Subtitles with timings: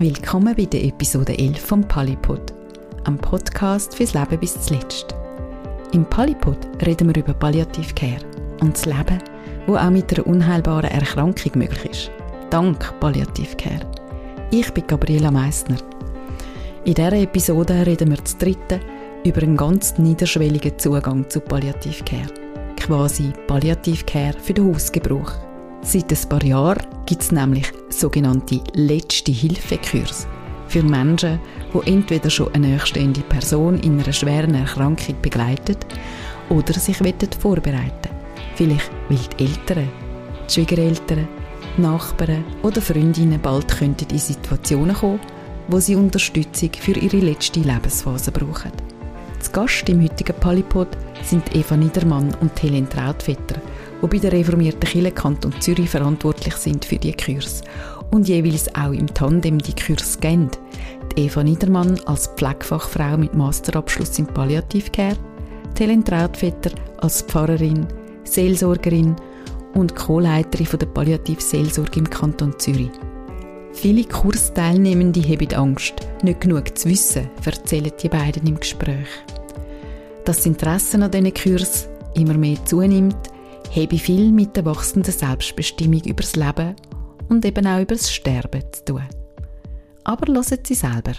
[0.00, 2.54] Willkommen bei der Episode 11 vom Palipod,
[3.02, 5.12] am Podcast fürs Leben bis zuletzt.
[5.92, 8.20] Im Palipod reden wir über Palliative Care
[8.60, 9.18] und das Leben,
[9.66, 12.10] wo auch mit einer unheilbaren Erkrankung möglich ist.
[12.48, 13.80] Dank Palliative Care.
[14.52, 15.78] Ich bin Gabriela Meissner.
[16.84, 18.78] In dieser Episode reden wir zu dritten
[19.24, 22.30] über einen ganz niederschwelligen Zugang zu Palliative Care.
[22.76, 25.32] Quasi Palliative Care für den Hausgebrauch.
[25.82, 30.26] Seit ein paar Jahren gibt es nämlich sogenannte letzte Hilfekurs
[30.68, 31.40] für Menschen,
[31.72, 35.86] die entweder schon eine nächststehende Person in einer schweren Erkrankung begleitet
[36.50, 36.98] oder sich
[37.40, 38.08] vorbereiten
[38.58, 39.88] Vielleicht weil die Eltern,
[40.48, 41.28] die Schwiegereltern,
[41.76, 45.20] Nachbarn oder Freundinnen bald könnten in Situationen kommen,
[45.68, 48.72] wo sie Unterstützung für ihre letzte Lebensphase brauchen.
[49.38, 50.88] Zu Gast im heutigen Palipod
[51.22, 53.60] sind Eva Niedermann und Helen Trautvetter,
[54.02, 57.62] die bei der reformierten Kirche Kanton Zürich verantwortlich sind für die Kurs
[58.10, 60.50] und jeweils auch im Tandem die Kurs geben.
[61.16, 65.16] Die Eva Niedermann als Pflegefachfrau mit Masterabschluss in Palliativcare,
[65.78, 67.86] Helen Trautvetter als Pfarrerin,
[68.24, 69.14] Seelsorgerin
[69.74, 72.90] und Co-Leiterin der Palliativseelsorge im Kanton Zürich.
[73.72, 75.94] Viele Kursteilnehmende haben Angst,
[76.24, 79.06] nicht genug zu wissen, erzählen die beiden im Gespräch.
[80.24, 83.16] Dass das Interesse an diesen Kurs immer mehr zunimmt,
[83.74, 86.74] habe viel mit der wachsenden Selbstbestimmung über das Leben
[87.28, 89.02] und eben auch über das Sterben zu tun.
[90.04, 91.12] Aber hören Sie selber.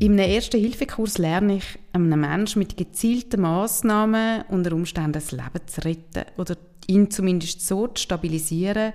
[0.00, 5.84] Einem ersten Hilfekurs lerne ich, einem Menschen mit gezielten Massnahmen unter Umständen das Leben zu
[5.84, 8.92] retten oder ihn zumindest so zu stabilisieren,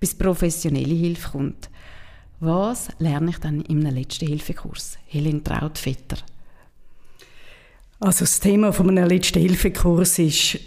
[0.00, 1.68] bis professionelle Hilfe kommt.
[2.40, 4.96] Was lerne ich dann einem letzten Hilfekurs?
[5.06, 6.18] Helen Trautvetter.
[8.00, 10.60] Also das Thema von einem letzten Hilfekurs ist,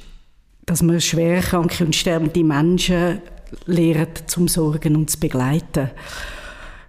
[0.65, 3.21] dass man schwerkranke und sterbende Menschen
[3.65, 5.91] lernt zum Sorgen und zu begleiten.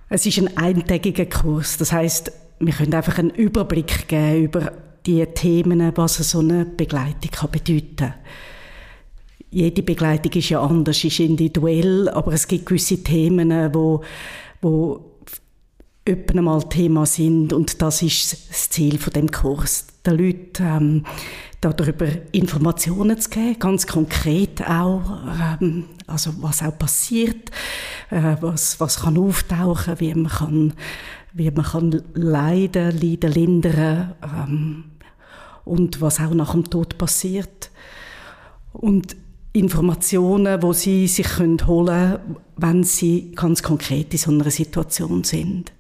[0.09, 4.73] Es ist ein eintägiger Kurs, das heißt, wir können einfach einen Überblick geben über
[5.07, 8.15] die Themen, was so eine Begleitung kann bedeuten.
[9.51, 14.03] Jede Begleitung ist ja anders, ist individuell, aber es gibt gewisse Themen, wo,
[14.61, 15.12] wo
[16.09, 21.07] öppen einmal Thema sind und das ist das Ziel von dem Kurs, den Leuten ähm,
[21.61, 25.03] darüber Informationen zu geben, ganz konkret auch,
[25.61, 27.51] ähm, also was auch passiert,
[28.11, 30.73] äh, was, was kann auftauchen, wie man kann,
[31.33, 34.85] wie man kann leiden, leiden lindern ähm,
[35.65, 37.71] und was auch nach dem Tod passiert.
[38.73, 39.15] Und
[39.53, 42.19] Informationen, wo sie sich holen können,
[42.57, 45.73] wenn sie ganz konkret in so einer Situation sind.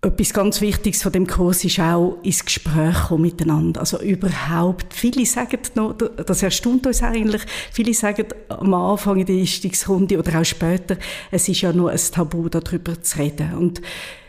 [0.00, 3.80] Etwas ganz Wichtiges von dem Kurs ist auch ins Gespräch kommen miteinander.
[3.80, 7.42] Also überhaupt, viele sagen noch, das erstaunt uns eigentlich,
[7.72, 10.96] viele sagen am Anfang der Einstiegsrunde oder auch später,
[11.32, 13.54] es ist ja nur ein Tabu, darüber zu reden.
[13.54, 13.82] Und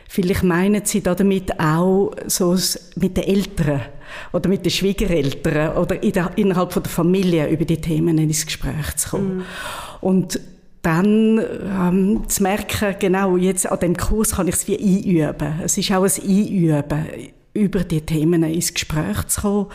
[0.07, 2.57] vielleicht meinen sie damit auch so
[2.95, 3.81] mit den Eltern
[4.33, 8.43] oder mit den Schwiegereltern oder in der, innerhalb von der Familie über die Themen ins
[8.43, 9.37] Gespräch zu kommen.
[9.37, 9.43] Mm.
[10.01, 10.39] Und
[10.81, 15.59] dann ähm, zu merken, genau, jetzt an dem Kurs kann ich es wie einüben.
[15.63, 17.05] Es ist auch ein Einüben,
[17.53, 19.67] über die Themen ins Gespräch zu kommen.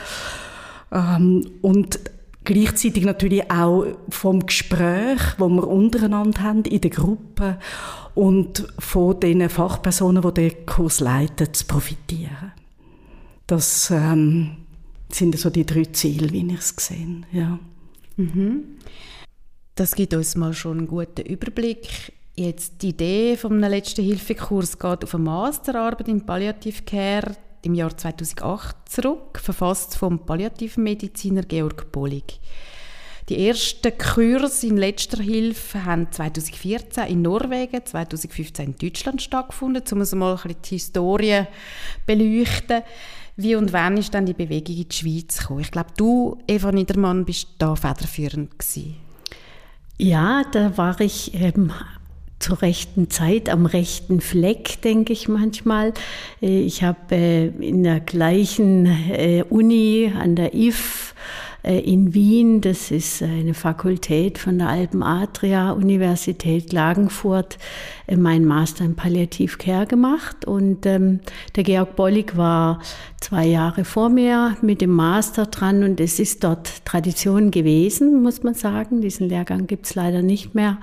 [0.93, 2.01] Ähm, und
[2.45, 7.59] gleichzeitig natürlich auch vom Gespräch, wo wir untereinander haben, in der Gruppe
[8.15, 12.53] und von den Fachpersonen, die den Kurs leiten, zu profitieren.
[13.47, 14.57] Das ähm,
[15.11, 17.23] sind so die drei Ziele, wie ich es sehe.
[17.33, 17.59] Ja.
[18.17, 18.79] Mhm.
[19.77, 22.13] Das gibt uns mal schon einen guten Überblick.
[22.37, 27.97] Jetzt die Idee vom letzten Hilfekurs geht auf eine Masterarbeit in Palliative Care im Jahr
[27.97, 32.39] 2008 zurück, verfasst vom Palliativmediziner Georg Bollig.
[33.29, 39.99] Die ersten Kurse in letzter Hilfe haben 2014 in Norwegen, 2015 in Deutschland stattgefunden, um
[39.99, 41.47] uns mal ein bisschen die Historie
[42.07, 42.83] beleuchten.
[43.37, 45.61] Wie und wann ist dann die Bewegung in die Schweiz gekommen?
[45.61, 49.04] Ich glaube, du, Eva Niedermann, bist da federführend gewesen.
[49.97, 51.71] Ja, da war ich ähm,
[52.41, 55.95] zur rechten Zeit am rechten Fleck, denke ich manchmal.
[56.43, 61.15] Äh, ich habe äh, in der gleichen äh, Uni an der IF
[61.65, 67.59] in Wien, das ist eine Fakultät von der Alpen Adria Universität Klagenfurt,
[68.07, 70.45] äh, mein Master in Palliativ Care gemacht.
[70.45, 71.21] Und ähm,
[71.57, 72.81] der Georg Bollig war
[73.21, 78.43] zwei Jahre vor mir mit dem Master dran und es ist dort Tradition gewesen, muss
[78.43, 79.01] man sagen.
[79.01, 80.79] Diesen Lehrgang gibt es leider nicht mehr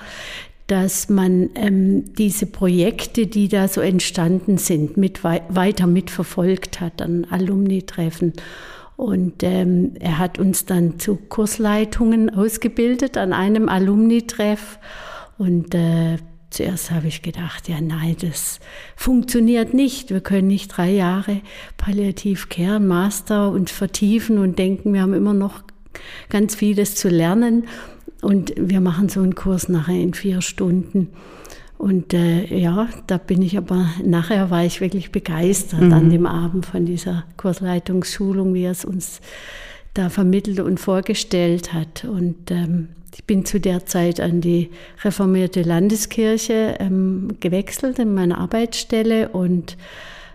[0.68, 7.28] dass man ähm, diese Projekte, die da so entstanden sind, mit weiter mitverfolgt hat an
[7.30, 8.32] Alumni-Treffen.
[9.02, 14.78] Und ähm, er hat uns dann zu Kursleitungen ausgebildet an einem Alumni-Treff.
[15.40, 16.18] Und äh,
[16.52, 18.60] zuerst habe ich gedacht, ja nein, das
[18.96, 20.12] funktioniert nicht.
[20.12, 21.42] Wir können nicht drei Jahre
[21.78, 25.64] Palliativ Care, Master und vertiefen und denken, wir haben immer noch
[26.30, 27.66] ganz vieles zu lernen.
[28.22, 31.08] Und wir machen so einen Kurs nachher in vier Stunden.
[31.82, 35.94] Und äh, ja, da bin ich aber, nachher war ich wirklich begeistert mhm.
[35.94, 39.20] an dem Abend von dieser Kursleitungsschulung, wie er es uns
[39.96, 42.06] da vermittelt und vorgestellt hat.
[42.06, 44.70] Und ähm, ich bin zu der Zeit an die
[45.04, 49.76] reformierte Landeskirche ähm, gewechselt in meiner Arbeitsstelle und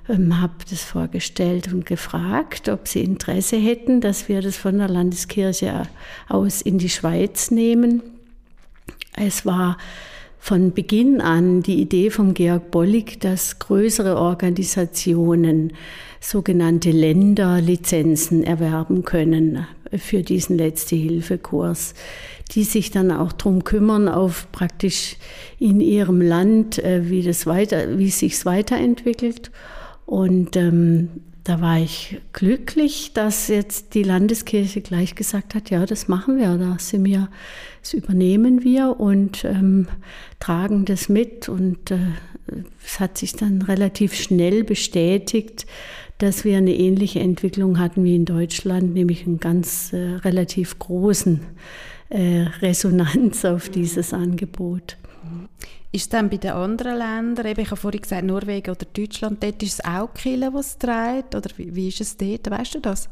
[0.09, 4.89] ähm, habe das vorgestellt und gefragt, ob sie Interesse hätten, dass wir das von der
[4.89, 5.85] Landeskirche
[6.29, 8.03] aus in die Schweiz nehmen.
[9.15, 9.79] Es war
[10.47, 15.73] von Beginn an die Idee vom Georg Bollig, dass größere Organisationen
[16.21, 21.95] sogenannte Länderlizenzen erwerben können für diesen Letzte-Hilfe-Kurs,
[22.53, 25.17] die sich dann auch darum kümmern, auf praktisch
[25.59, 29.51] in ihrem Land, äh, wie, das weiter, wie es sich weiterentwickelt.
[30.05, 31.09] Und ähm,
[31.43, 36.57] da war ich glücklich, dass jetzt die Landeskirche gleich gesagt hat, ja, das machen wir,
[36.57, 37.29] das, sind wir,
[37.87, 39.87] das übernehmen wir und ähm,
[40.41, 41.49] tragen das mit.
[41.49, 41.99] Und äh,
[42.85, 45.67] es hat sich dann relativ schnell bestätigt,
[46.19, 51.41] dass wir eine ähnliche Entwicklung hatten wie in Deutschland, nämlich einen ganz äh, relativ großen
[52.09, 54.97] äh, Resonanz auf dieses Angebot.
[55.93, 59.63] Ist dann bei den anderen Ländern, eben, ich habe vorhin gesagt, Norwegen oder Deutschland, dort
[59.63, 61.35] ist es auch Kille, was trägt?
[61.35, 62.51] Oder wie, wie ist es dort?
[62.51, 63.09] Weißt du das?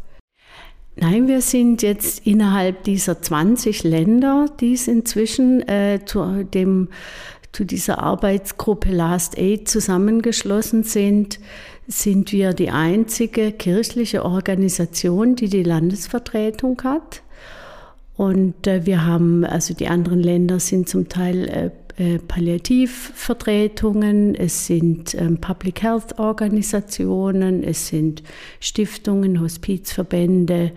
[0.96, 6.88] Nein, wir sind jetzt innerhalb dieser 20 Länder, die es inzwischen äh, zu, dem,
[7.52, 11.40] zu dieser Arbeitsgruppe Last Aid zusammengeschlossen sind,
[11.88, 17.22] sind wir die einzige kirchliche Organisation, die die Landesvertretung hat.
[18.16, 24.66] Und äh, wir haben, also die anderen Länder sind zum Teil äh, äh Palliativvertretungen, es
[24.66, 28.22] sind ähm, Public Health Organisationen, es sind
[28.60, 30.72] Stiftungen, Hospizverbände,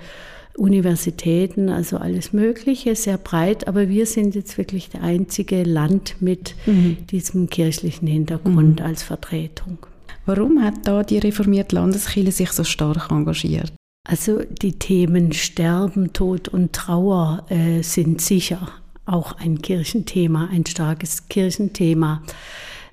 [0.58, 3.68] Universitäten, also alles Mögliche, sehr breit.
[3.68, 6.98] Aber wir sind jetzt wirklich der einzige Land mit mhm.
[7.12, 8.86] diesem kirchlichen Hintergrund mhm.
[8.86, 9.78] als Vertretung.
[10.26, 13.72] Warum hat da die reformierte Landeskirche sich so stark engagiert?
[14.04, 18.70] Also die Themen Sterben, Tod und Trauer äh, sind sicher
[19.08, 22.22] auch ein Kirchenthema, ein starkes Kirchenthema,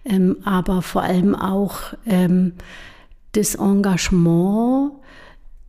[0.05, 2.53] ähm, aber vor allem auch ähm,
[3.33, 4.93] das Engagement,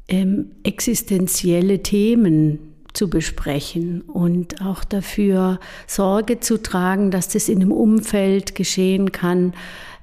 [0.07, 2.59] ähm, existenzielle Themen
[2.93, 9.53] zu besprechen und auch dafür Sorge zu tragen, dass das in einem Umfeld geschehen kann,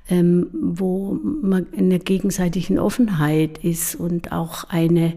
[0.09, 5.15] ähm, wo man in der gegenseitigen Offenheit ist und auch eine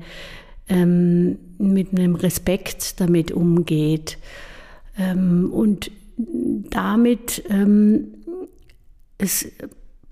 [0.70, 4.18] ähm, mit einem Respekt damit umgeht
[4.98, 5.92] und
[6.70, 8.14] damit ähm,
[9.18, 9.48] es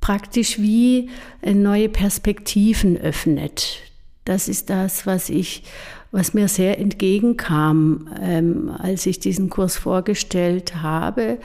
[0.02, 1.10] praktisch wie
[1.46, 3.80] neue Perspektiven öffnet.
[4.26, 5.64] Das ist das, was ich,
[6.12, 11.38] was mir sehr entgegenkam, ähm, als ich diesen Kurs vorgestellt habe.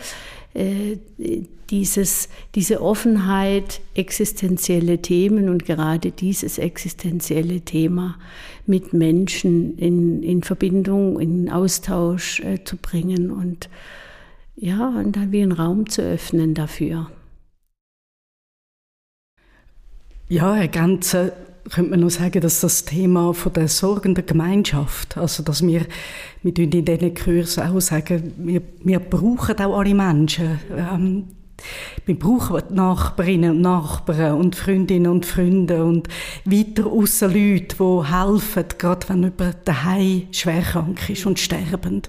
[1.71, 8.19] Dieses, diese Offenheit, existenzielle Themen und gerade dieses existenzielle Thema
[8.67, 13.69] mit Menschen in, in Verbindung, in Austausch äh, zu bringen und
[14.57, 17.11] ja, und dann wie einen Raum zu öffnen dafür.
[20.29, 21.33] Ja, ganze
[21.71, 25.87] könnte man noch sagen, dass das Thema von der sorgenden Gemeinschaft, also dass wir,
[26.43, 30.59] wir in diesen Kursen auch sagen, wir, wir brauchen auch alle Menschen.
[30.77, 31.25] Ähm,
[32.07, 36.09] wir brauchen die Nachbarinnen und Nachbarn und Freundinnen und Freunde und
[36.45, 42.09] weiter aussen Leute, die helfen, gerade wenn jemand daheim schwerkrank ist und sterbend.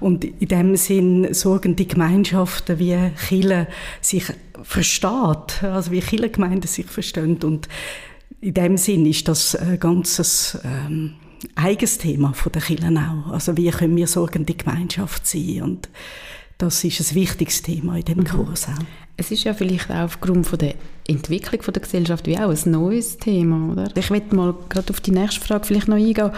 [0.00, 2.96] Und in dem Sinn sorgen die Gemeinschaften wie
[3.28, 3.68] Chile
[4.00, 4.24] sich
[4.62, 7.68] versteht, also wie Chile-Gemeinden sich verstehen und
[8.40, 11.14] in dem Sinn ist das ein ganzes ähm,
[11.54, 13.32] eigenes Thema der Kirchen auch.
[13.32, 15.88] Also wie können wir sorgende Gemeinschaft sein und
[16.58, 18.24] das ist ein wichtiges Thema in dem.
[18.24, 19.03] Kurs auch.
[19.16, 20.74] Es ist ja vielleicht auch aufgrund von der
[21.06, 23.88] Entwicklung von der Gesellschaft wie auch ein neues Thema, oder?
[23.94, 26.30] Ich möchte mal gerade auf die nächste Frage vielleicht noch eingehen.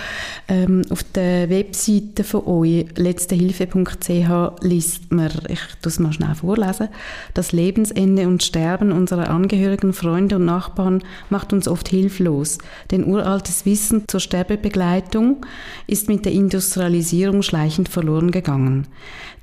[0.48, 6.88] Ähm, auf der Webseite von euch, letztehilfe.ch, liest man, ich tue es mal schnell vorlesen,
[7.34, 12.58] das Lebensende und Sterben unserer Angehörigen, Freunde und Nachbarn macht uns oft hilflos.
[12.90, 15.46] Denn uraltes Wissen zur Sterbebegleitung
[15.86, 18.88] ist mit der Industrialisierung schleichend verloren gegangen.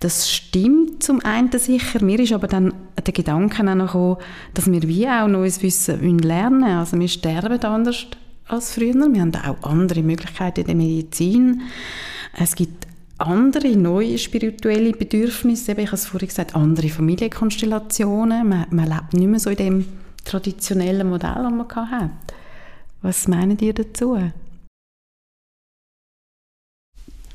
[0.01, 2.03] Das stimmt zum einen sicher.
[2.03, 2.73] Mir ist aber dann
[3.05, 4.17] der Gedanke auch noch gekommen,
[4.53, 6.63] dass wir wie auch neues Wissen lernen.
[6.63, 8.05] Also wir sterben anders
[8.47, 8.93] als früher.
[8.93, 11.61] Wir haben auch andere Möglichkeiten in der Medizin.
[12.37, 12.87] Es gibt
[13.17, 18.47] andere, neue spirituelle Bedürfnisse, ich habe es vorhin gesagt, andere Familienkonstellationen.
[18.47, 19.85] Man, man lebt nicht mehr so in dem
[20.25, 22.11] traditionellen Modell, das man hat.
[23.01, 24.17] Was meinen ihr dazu?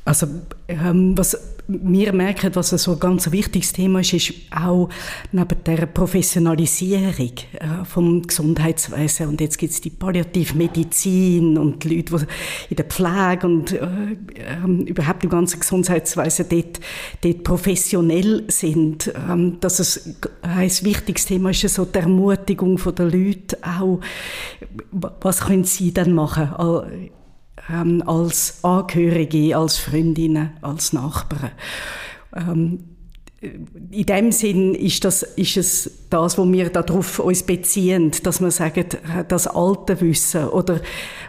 [0.04, 0.26] Also
[0.68, 1.36] ähm, was
[1.68, 4.88] wir merken, was so ein ganz wichtiges Thema ist, ist auch
[5.32, 12.16] neben der Professionalisierung äh, vom Gesundheitswesen und jetzt gibt es die Palliativmedizin und die Leute,
[12.16, 16.80] die in der Pflege und äh, äh, überhaupt im ganzen Gesundheitswesen dort,
[17.20, 19.12] dort professionell sind.
[19.28, 24.00] Ähm, dass es ein wichtiges Thema ist, so die Ermutigung der Leute auch,
[24.90, 26.50] was können sie dann machen
[27.70, 31.52] ähm, als Angehörige, als Freundinnen, als Nachbarn.
[32.34, 32.80] Ähm,
[33.40, 38.50] in dem Sinn ist, das, ist es das, wo wir darauf uns beziehen, dass wir
[38.50, 38.86] sagen,
[39.28, 40.80] das alte Wissen oder,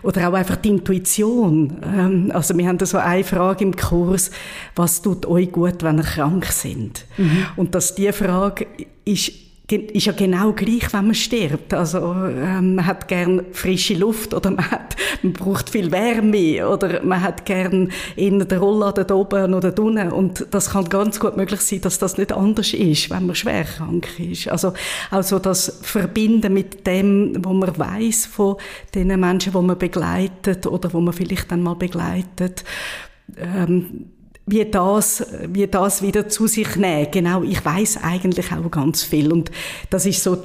[0.01, 1.77] oder auch einfach die Intuition.
[1.84, 4.31] Ähm, also wir haben da so eine Frage im Kurs,
[4.75, 7.05] was tut euch gut, wenn ihr krank sind?
[7.17, 7.46] Mhm.
[7.58, 8.65] Und dass die Frage
[9.05, 9.31] ist
[9.72, 11.74] ist ja genau gleich, wenn man stirbt.
[11.74, 17.04] Also ähm, man hat gern frische Luft oder man, hat, man braucht viel Wärme oder
[17.04, 20.12] man hat gern in der Rollladen oben oder da unten.
[20.12, 23.64] Und das kann ganz gut möglich sein, dass das nicht anders ist, wenn man schwer
[23.64, 24.48] krank ist.
[24.48, 24.74] Also
[25.12, 28.56] also das Verbinden mit dem, wo man weiß von
[28.96, 32.64] den Menschen, wo man begleitet oder wo man vielleicht dann mal begleitet.
[33.38, 34.12] Ähm,
[34.50, 37.08] wie das, wie das wieder zu sich nehmen.
[37.12, 39.51] Genau, ich weiß eigentlich auch ganz viel und
[39.89, 40.38] das ist so,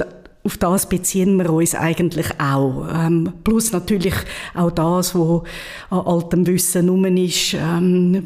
[0.45, 2.87] auf das beziehen wir uns eigentlich auch.
[2.95, 4.15] Ähm, plus natürlich
[4.55, 5.43] auch das, was
[5.91, 8.23] an altem Wissen rum ist, ähm,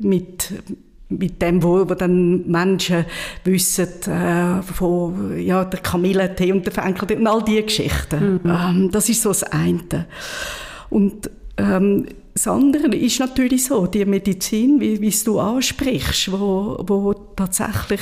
[0.00, 0.52] mit
[1.10, 3.04] mit dem, wo, wo dann Menschen
[3.42, 8.34] wissen, äh, von ja, der Kamillentee und der Fenkeltee und all diese Geschichten.
[8.34, 8.40] Mhm.
[8.44, 10.06] Ähm, das ist so das eine.
[10.88, 12.06] Und ähm,
[12.40, 18.00] das andere ist natürlich so, die Medizin, wie, wie du ansprichst, wo, wo tatsächlich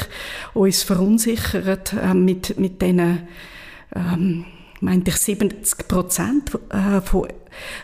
[0.54, 3.26] uns verunsichert äh, mit, mit diesen,
[3.96, 4.44] ähm,
[4.80, 7.26] meinte ich, 70 Prozent äh, von,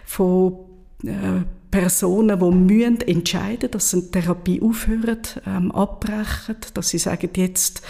[0.05, 0.55] von
[1.03, 1.43] äh,
[1.73, 7.83] Personen, die müssen entscheiden, dass sie eine Therapie aufhören, ähm, abbrechen, dass sie sagen, jetzt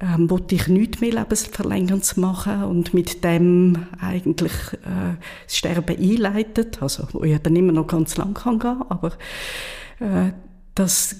[0.00, 6.80] ähm, wollte ich nichts mehr lebensverlängernd machen und mit dem eigentlich äh, das Sterben einleitet,
[6.82, 9.12] also wo ja dann immer noch ganz lang kann gehen, aber
[10.00, 10.32] äh,
[10.74, 11.16] das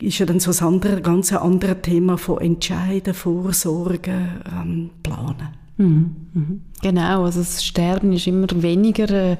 [0.00, 5.48] ist ja dann so das andere, ganz andere Thema von Entscheiden, Vorsorgen, ähm, Planen.
[5.76, 6.62] Mhm, mhm.
[6.82, 9.36] Genau, also das Sterben ist immer weniger äh,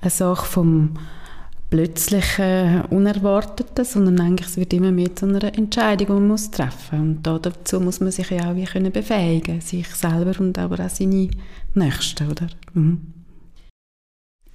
[0.00, 0.98] eine Sache vom
[1.72, 7.00] plötzlichen, Unerwarteten, sondern eigentlich es wird immer mehr zu einer Entscheidung, die man muss treffen
[7.00, 10.84] Und da dazu muss man sich ja auch wie können befähigen, sich selber und aber
[10.84, 11.30] auch seine
[11.72, 12.48] Nächsten, oder?
[12.74, 13.00] Mhm.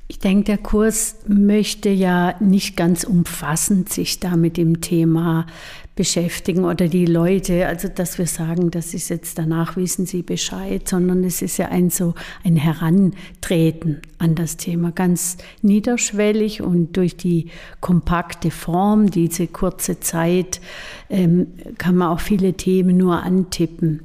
[0.08, 5.48] Ich denke, der Kurs möchte ja nicht ganz umfassend sich da mit dem Thema
[5.98, 10.88] beschäftigen oder die Leute, also dass wir sagen, das ist jetzt danach wissen sie Bescheid,
[10.88, 12.14] sondern es ist ja ein so
[12.46, 17.48] ein Herantreten an das Thema, ganz niederschwellig und durch die
[17.82, 20.62] kompakte Form, diese kurze Zeit,
[21.10, 24.04] ähm, kann man auch viele Themen nur antippen.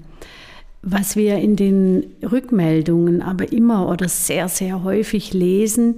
[0.83, 5.97] Was wir in den Rückmeldungen aber immer oder sehr, sehr häufig lesen,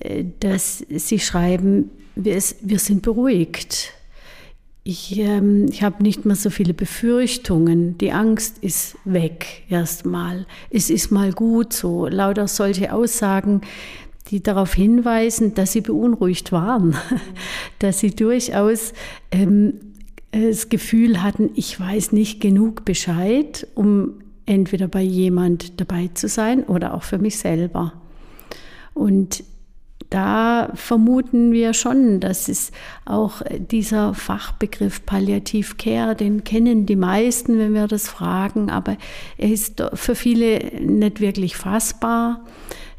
[0.00, 3.92] äh, dass sie schreiben, wir, sind beruhigt.
[4.90, 7.98] Ich, ähm, ich habe nicht mehr so viele Befürchtungen.
[7.98, 10.46] Die Angst ist weg erstmal.
[10.70, 12.06] Es ist mal gut so.
[12.06, 13.60] Lauter solche Aussagen,
[14.30, 16.96] die darauf hinweisen, dass sie beunruhigt waren,
[17.80, 18.94] dass sie durchaus
[19.30, 19.74] ähm,
[20.30, 26.64] das Gefühl hatten, ich weiß nicht genug Bescheid, um entweder bei jemand dabei zu sein
[26.64, 27.92] oder auch für mich selber.
[28.94, 29.44] Und
[30.10, 32.72] da vermuten wir schon, dass es
[33.04, 38.96] auch dieser Fachbegriff Palliativ Care, den kennen die meisten, wenn wir das fragen, aber
[39.36, 42.44] er ist für viele nicht wirklich fassbar,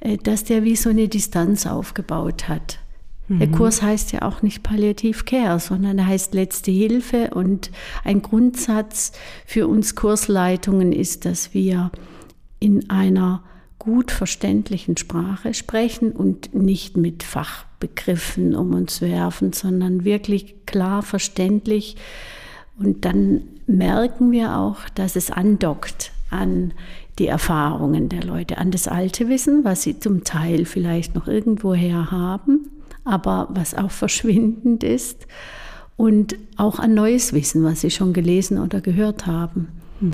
[0.01, 2.79] äh, dass der wie so eine Distanz aufgebaut hat.
[3.29, 3.51] Der mhm.
[3.51, 7.29] Kurs heißt ja auch nicht Palliativ Care, sondern er heißt Letzte Hilfe.
[7.35, 7.69] Und
[8.03, 9.11] ein Grundsatz
[9.45, 11.91] für uns Kursleitungen ist, dass wir
[12.59, 13.43] in einer
[13.79, 21.95] gut verständlichen Sprache sprechen und nicht mit Fachbegriffen um uns werfen, sondern wirklich klar verständlich.
[22.77, 26.73] Und dann merken wir auch, dass es andockt an
[27.17, 32.11] die Erfahrungen der Leute, an das alte Wissen, was sie zum Teil vielleicht noch irgendwoher
[32.11, 32.69] haben
[33.09, 35.27] aber was auch verschwindend ist
[35.97, 39.69] und auch ein neues Wissen, was Sie schon gelesen oder gehört haben.
[39.99, 40.11] Hm.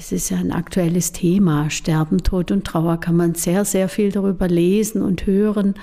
[0.00, 1.68] Es ist ja ein aktuelles Thema.
[1.68, 5.74] Sterben, Tod und Trauer kann man sehr, sehr viel darüber lesen und hören.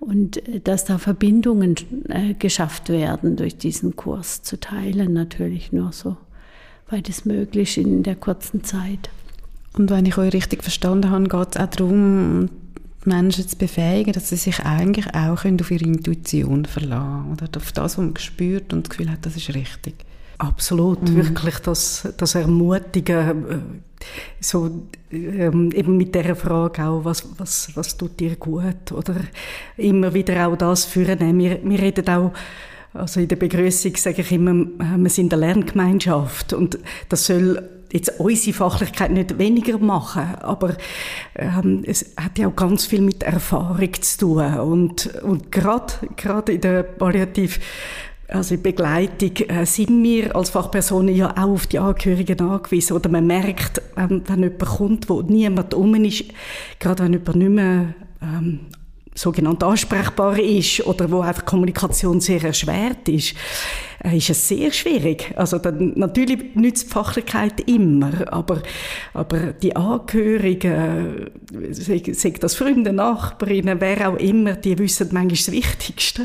[0.00, 1.76] und äh, dass da Verbindungen
[2.08, 6.16] äh, geschafft werden durch diesen Kurs zu teilen, natürlich nur so
[6.88, 9.10] weit es möglich in der kurzen Zeit.
[9.76, 12.48] Und wenn ich euch richtig verstanden habe, geht es auch darum,
[13.04, 17.32] Menschen zu befähigen, dass sie sich eigentlich auch auf ihre Intuition verlassen können.
[17.32, 19.94] Oder auf das, was man spürt und das Gefühl hat, das ist richtig.
[20.38, 21.16] Absolut, mhm.
[21.16, 23.58] wirklich das, das Ermutigen, äh,
[24.40, 24.70] so
[25.10, 28.92] ähm, eben mit der Frage auch, was, was, was tut dir gut?
[28.92, 29.16] Oder
[29.76, 31.38] immer wieder auch das führen.
[31.38, 32.32] Wir, wir reden auch
[32.94, 36.78] also in der Begrüßung sage ich immer, wir sind eine Lerngemeinschaft und
[37.08, 40.76] das soll jetzt unsere Fachlichkeit nicht weniger machen, aber
[41.34, 46.52] ähm, es hat ja auch ganz viel mit Erfahrung zu tun und, und gerade, gerade
[46.52, 47.60] in der Palliativ
[48.28, 52.94] also in Begleitung äh, sind wir als Fachpersonen ja auch auf die Angehörigen angewiesen.
[52.94, 56.24] Oder man merkt, ähm, wenn jemand kommt, wo niemand um ist,
[56.78, 58.60] gerade wenn jemand nicht mehr ähm,
[59.18, 63.34] sogenannt ansprechbar ist oder wo einfach Kommunikation sehr erschwert ist,
[64.04, 65.32] äh, ist es sehr schwierig.
[65.36, 68.62] Also dann, natürlich nützt die Fachlichkeit immer, aber,
[69.14, 71.30] aber die Angehörigen,
[71.70, 76.22] sei, sei das Freunde, Nachbarinnen, wer auch immer, die wissen manchmal das Wichtigste,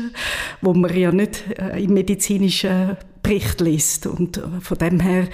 [0.60, 4.06] wo man ja nicht äh, im medizinischen Bericht liest.
[4.06, 5.26] Und äh, von dem her,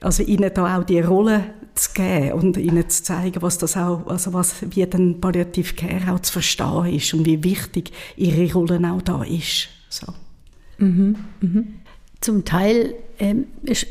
[0.00, 4.06] also ihnen da auch die Rolle zu geben und ihnen zu zeigen, was das auch,
[4.06, 8.80] also was, wie dann Palliative Care auch zu verstehen ist und wie wichtig ihre Rolle
[8.92, 9.68] auch da ist.
[9.88, 10.12] So.
[10.78, 11.16] Mhm.
[11.40, 11.74] Mhm.
[12.20, 13.34] Zum Teil äh,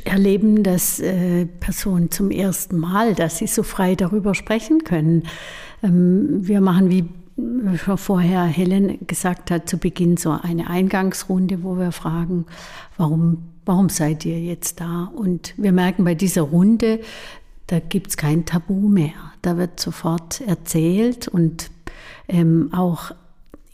[0.05, 5.23] erleben das äh, Personen zum ersten Mal, dass sie so frei darüber sprechen können.
[5.81, 7.05] Ähm, wir machen, wie
[7.77, 12.45] schon vorher Helen gesagt hat, zu Beginn so eine Eingangsrunde, wo wir fragen,
[12.97, 15.11] warum, warum seid ihr jetzt da?
[15.15, 16.99] Und wir merken bei dieser Runde,
[17.69, 19.13] da gibt es kein Tabu mehr.
[19.43, 21.69] Da wird sofort erzählt und
[22.27, 23.11] ähm, auch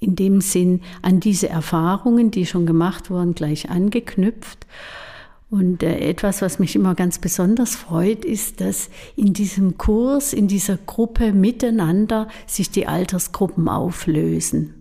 [0.02, 4.68] in dem Sinn an diese Erfahrungen, die schon gemacht wurden, gleich angeknüpft.
[5.50, 10.50] Und äh, etwas, was mich immer ganz besonders freut, ist, dass in diesem Kurs, in
[10.50, 14.74] dieser Gruppe miteinander sich die Altersgruppen auflösen.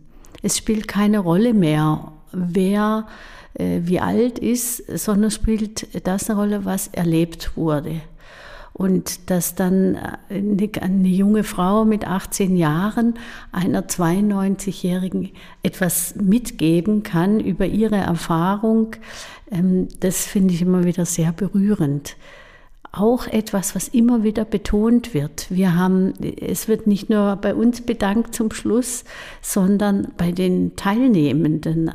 [0.42, 3.06] Es spielt keine Rolle mehr, wer
[3.54, 8.00] äh, wie alt ist, sondern spielt das eine Rolle, was erlebt wurde.
[8.74, 9.96] Und dass dann
[10.28, 13.14] eine, eine junge Frau mit 18 Jahren
[13.52, 15.30] einer 92-Jährigen
[15.62, 18.96] etwas mitgeben kann über ihre Erfahrung,
[19.52, 22.16] ähm, das finde ich immer wieder sehr berührend
[22.96, 25.46] auch etwas, was immer wieder betont wird.
[25.50, 29.04] Wir haben, es wird nicht nur bei uns bedankt zum Schluss,
[29.42, 31.90] sondern bei den Teilnehmenden,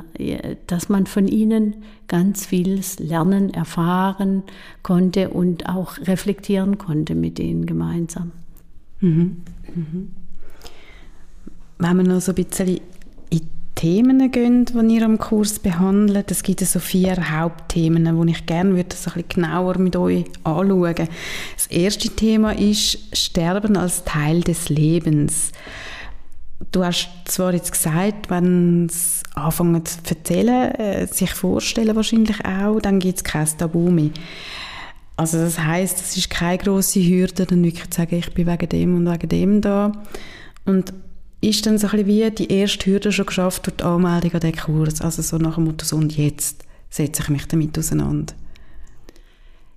[0.66, 4.42] dass man von ihnen ganz vieles lernen, erfahren
[4.82, 8.32] konnte und auch reflektieren konnte mit denen gemeinsam.
[9.00, 9.38] Mhm.
[9.74, 10.10] Mhm.
[11.78, 12.80] Wenn man noch so ein bisschen
[13.80, 16.30] Themen gehen, die ihr am Kurs behandelt.
[16.30, 20.26] Es gibt so vier Hauptthemen, die ich gerne würde so ein bisschen genauer mit euch
[20.44, 21.08] anschauen.
[21.54, 25.52] Das erste Thema ist Sterben als Teil des Lebens.
[26.72, 32.80] Du hast zwar jetzt gesagt, wenn es anfangen zu erzählen, äh, sich vorstellen wahrscheinlich auch,
[32.80, 34.10] dann gibt es kein Tabu mehr.
[35.16, 38.68] Also das heißt, es ist keine große Hürde, dann wirklich zu sagen, ich bin wegen
[38.68, 39.92] dem und wegen dem da.
[40.66, 40.92] Und
[41.40, 44.40] ist dann so ein bisschen wie die erste Hürde schon geschafft durch die Anmeldung an
[44.40, 45.00] diesen Kurs?
[45.00, 48.34] Also so nach dem Motto, so und jetzt setze ich mich damit auseinander.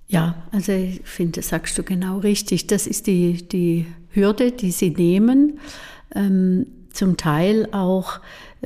[0.08, 2.66] Ja, also ich finde, das sagst du genau richtig.
[2.66, 5.58] Das ist die, die Hürde, die sie nehmen.
[6.14, 8.20] Ähm, zum Teil auch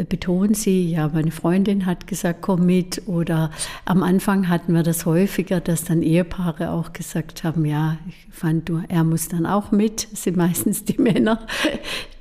[0.05, 3.03] betonen sie, ja, meine Freundin hat gesagt, komm mit.
[3.07, 3.51] Oder
[3.85, 8.69] am Anfang hatten wir das häufiger, dass dann Ehepaare auch gesagt haben, ja, ich fand,
[8.69, 10.13] du, er muss dann auch mit.
[10.13, 11.47] Das sind meistens die Männer,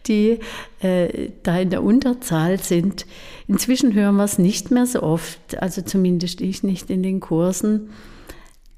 [0.07, 0.39] die
[0.79, 3.05] äh, da in der Unterzahl sind.
[3.47, 7.89] Inzwischen hören wir es nicht mehr so oft, also zumindest ich nicht in den Kursen.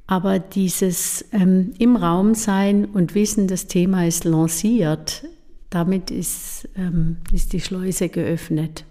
[0.08, 5.24] Aber dieses ähm, im Raum sein und wissen, das Thema ist lanciert,
[5.70, 8.86] damit ist, ähm, ist die Schleuse geöffnet.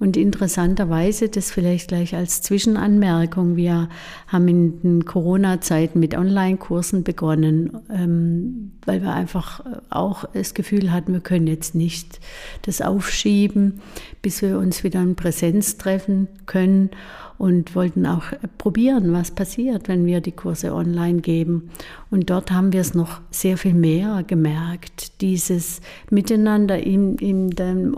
[0.00, 3.88] Und interessanterweise, das vielleicht gleich als Zwischenanmerkung, wir
[4.28, 11.12] haben in den Corona-Zeiten mit Online-Kursen begonnen, ähm, weil wir einfach auch das Gefühl hatten,
[11.12, 12.20] wir können jetzt nicht
[12.62, 13.80] das aufschieben,
[14.22, 16.90] bis wir uns wieder in Präsenz treffen können
[17.38, 21.70] und wollten auch probieren, was passiert, wenn wir die Kurse online geben.
[22.10, 27.92] Und dort haben wir es noch sehr viel mehr gemerkt, dieses Miteinander in, in der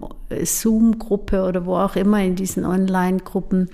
[0.45, 3.71] Zoom-Gruppe oder wo auch immer in diesen Online-Gruppen,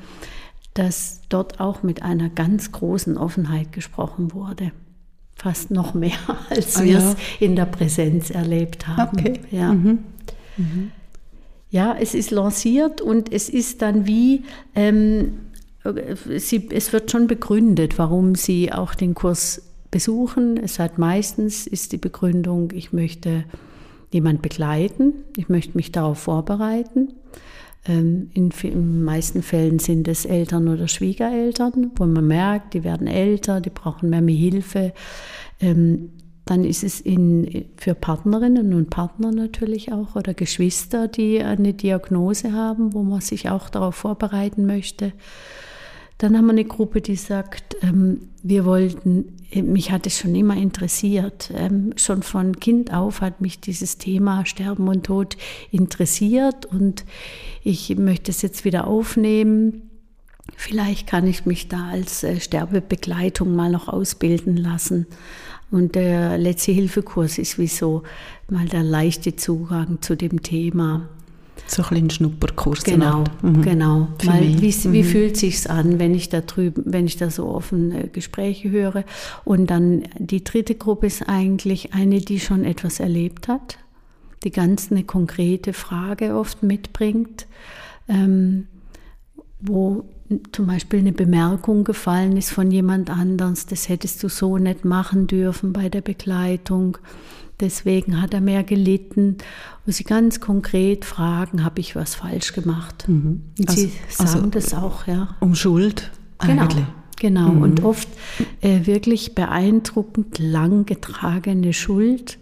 [0.75, 4.71] dass dort auch mit einer ganz großen Offenheit gesprochen wurde.
[5.35, 6.19] Fast noch mehr,
[6.51, 7.47] als oh, wir es ja.
[7.47, 9.19] in der Präsenz erlebt haben.
[9.19, 9.41] Okay.
[9.51, 9.73] Ja.
[9.73, 9.99] Mhm.
[10.57, 10.91] Mhm.
[11.71, 15.41] ja, es ist lanciert und es ist dann wie, ähm,
[16.37, 20.57] sie, es wird schon begründet, warum Sie auch den Kurs besuchen.
[20.57, 23.45] Es hat meistens ist die Begründung, ich möchte
[24.11, 27.15] jemand begleiten, ich möchte mich darauf vorbereiten.
[27.87, 33.07] Ähm, in den meisten Fällen sind es Eltern oder Schwiegereltern, wo man merkt, die werden
[33.07, 34.93] älter, die brauchen mehr, Hilfe.
[35.61, 36.11] Ähm,
[36.45, 42.53] dann ist es in, für Partnerinnen und Partner natürlich auch oder Geschwister, die eine Diagnose
[42.53, 45.13] haben, wo man sich auch darauf vorbereiten möchte.
[46.19, 50.57] Dann haben wir eine Gruppe, die sagt, ähm, wir wollten, mich hat es schon immer
[50.57, 51.53] interessiert.
[51.55, 55.37] Ähm, schon von Kind auf hat mich dieses Thema Sterben und Tod
[55.71, 57.05] interessiert und
[57.63, 59.91] ich möchte es jetzt wieder aufnehmen.
[60.57, 65.07] Vielleicht kann ich mich da als äh, Sterbebegleitung mal noch ausbilden lassen.
[65.71, 68.05] Und der letzte Hilfekurs ist wie so
[68.49, 71.09] mal der leichte Zugang zu dem Thema.
[71.67, 72.85] So ein bisschen Schnupperkurs.
[72.85, 73.63] Genau, mhm.
[73.63, 74.09] genau.
[74.25, 75.07] Mal, wie, wie mhm.
[75.07, 79.05] fühlt sich's an, wenn ich da drüben, wenn ich da so offen äh, Gespräche höre?
[79.45, 83.79] Und dann die dritte Gruppe ist eigentlich eine, die schon etwas erlebt hat,
[84.45, 87.47] die ganz eine konkrete Frage oft mitbringt,
[88.09, 88.69] ähm,
[89.61, 90.05] wo
[90.53, 95.27] zum Beispiel eine Bemerkung gefallen ist von jemand anders, das hättest du so nicht machen
[95.27, 96.99] dürfen bei der Begleitung.
[97.61, 99.39] Deswegen hat er mehr gelitten.
[99.85, 103.09] Wo sie ganz konkret fragen, habe ich was falsch gemacht?
[103.09, 103.43] Mhm.
[103.59, 105.37] Und also, sie sagen also, das auch, ja.
[105.41, 106.85] Um Schuld genau, eigentlich.
[107.19, 107.63] Genau, mhm.
[107.63, 108.09] und oft
[108.61, 112.39] äh, wirklich beeindruckend lang getragene Schuld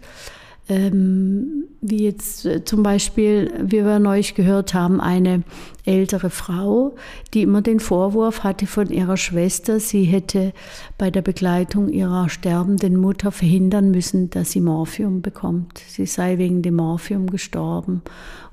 [0.67, 5.43] ähm, wie jetzt äh, zum Beispiel, wie wir neulich gehört haben, eine
[5.85, 6.95] ältere Frau,
[7.33, 10.53] die immer den Vorwurf hatte von ihrer Schwester, sie hätte
[10.97, 15.83] bei der Begleitung ihrer sterbenden Mutter verhindern müssen, dass sie Morphium bekommt.
[15.87, 18.01] Sie sei wegen dem Morphium gestorben.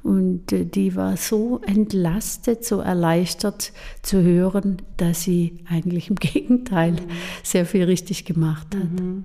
[0.03, 3.73] Und äh, die war so entlastet, so erleichtert
[4.03, 6.97] zu hören, dass sie eigentlich im Gegenteil
[7.43, 9.01] sehr viel richtig gemacht hat.
[9.01, 9.25] Mhm.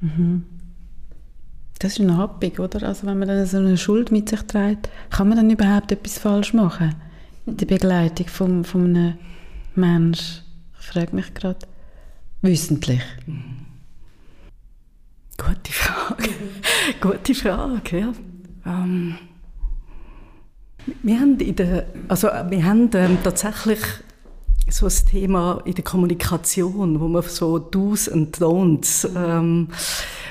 [0.00, 0.44] Mhm.
[1.80, 2.86] Das ist eine Happig, oder?
[2.86, 6.18] Also wenn man dann so eine Schuld mit sich trägt, kann man dann überhaupt etwas
[6.18, 6.94] falsch machen?
[7.46, 9.14] In der Begleitung von, von einem
[9.74, 10.42] Menschen?
[10.78, 11.66] Ich frage mich gerade.
[12.42, 13.00] Wissentlich.
[15.38, 16.28] Gute Frage.
[17.00, 18.12] Gute Frage, ja.
[18.66, 19.16] Ähm,
[21.02, 23.80] wir haben, in der, also wir haben ähm, tatsächlich
[24.70, 29.68] so ein Thema in der Kommunikation, wo man so Do's und Don'ts ähm,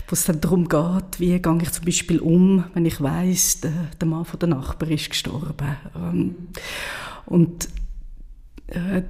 [0.10, 3.72] wo es dann darum geht, wie gehe ich zum Beispiel um, wenn ich weiß, der,
[4.00, 5.78] der Mann von der Nachbar ist gestorben.
[5.96, 6.36] Ähm,
[7.28, 7.70] und
[8.68, 9.04] äh,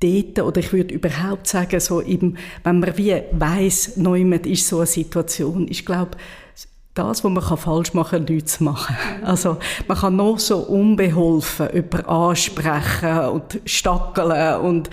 [0.00, 4.78] dort, oder ich würde überhaupt sagen, so eben, wenn man wie weiss, niemand ist so
[4.78, 6.16] eine Situation, ich glaube,
[6.96, 8.96] das, was man falsch machen kann, nichts zu machen.
[9.22, 14.90] Also, man kann noch so unbeholfen jemanden ansprechen und stackeln und,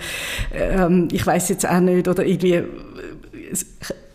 [0.52, 2.62] ähm, ich weiß jetzt auch nicht, oder irgendwie,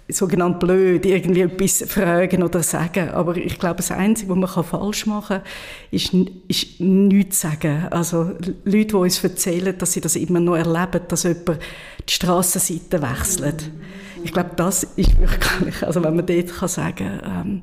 [0.09, 3.09] sogenannt blöd irgendwie etwas fragen oder sagen.
[3.09, 5.47] Aber ich glaube, das Einzige, was man falsch machen kann,
[5.91, 6.13] ist,
[6.47, 7.87] ist nichts sagen.
[7.91, 8.31] Also
[8.65, 11.59] Leute, die uns erzählen, dass sie das immer noch erleben, dass jemand
[12.07, 13.69] die Strassenseite wechselt.
[14.23, 17.61] Ich glaube, das ist wirklich, also wenn man dort kann sagen ähm,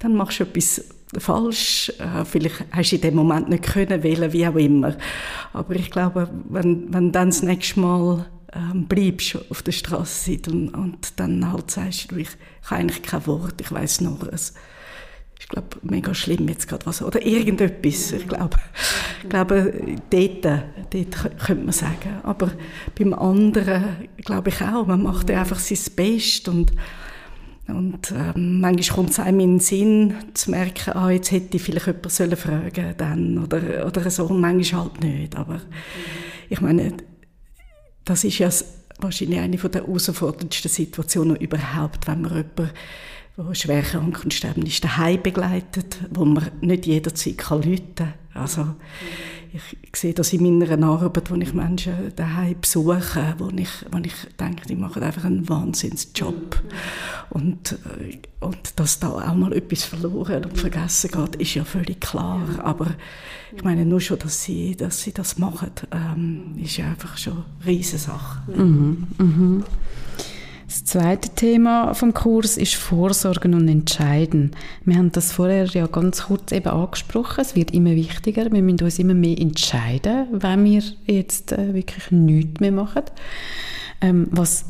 [0.00, 0.84] dann machst du etwas
[1.18, 1.92] falsch.
[1.98, 4.96] Äh, vielleicht hast du in dem Moment nicht können wählen, wie auch immer.
[5.52, 10.70] Aber ich glaube, wenn, wenn dann das nächste Mal ähm, bleibst auf der Straße und,
[10.70, 12.28] und dann halt sagst du, ich,
[12.62, 14.54] ich habe eigentlich kein Wort, ich weiß noch es
[15.40, 18.58] ich glaube, mega schlimm jetzt gerade was, oder irgendetwas, ich glaube,
[19.22, 19.72] ich glaube,
[20.10, 20.44] dort,
[20.90, 22.52] dort könnte man sagen, aber
[22.96, 26.72] beim anderen glaube ich auch, man macht einfach sein Bestes und
[27.66, 31.62] und ähm, manchmal kommt es einem in den Sinn, zu merken, ah, jetzt hätte ich
[31.62, 35.36] vielleicht jemanden sollen fragen dann oder, oder so, und manchmal halt nicht.
[35.36, 35.60] Aber
[36.48, 36.94] ich meine,
[38.04, 38.50] das ist ja
[38.98, 42.70] wahrscheinlich eine der herausforderndsten Situationen überhaupt, wenn man jemanden,
[43.36, 47.62] der schwer krank und sterben ist, daheim begleitet, wo man nicht jederzeit kann
[47.94, 48.14] kann.
[48.34, 48.74] Also,
[49.52, 53.98] ich, ich sehe das in meiner Arbeit, wo ich Menschen daheim besuche, wo ich, wo
[53.98, 56.62] ich denke, die machen einfach einen Wahnsinnsjob.
[57.30, 62.00] Und, äh, und dass da auch mal etwas verloren und vergessen geht, ist ja völlig
[62.00, 62.42] klar.
[62.62, 62.86] Aber
[63.54, 67.44] ich meine, nur schon, dass sie, dass sie das machen, ähm, ist ja einfach schon
[67.60, 68.50] eine Riesensache.
[68.52, 69.64] Mhm, mhm.
[70.70, 74.52] Das zweite Thema vom Kurs ist Vorsorgen und Entscheiden.
[74.84, 77.40] Wir haben das vorher ja ganz kurz eben angesprochen.
[77.40, 78.52] Es wird immer wichtiger.
[78.52, 83.02] Wir müssen uns immer mehr entscheiden, wenn wir jetzt äh, wirklich nichts mehr machen.
[84.00, 84.66] Ähm, was,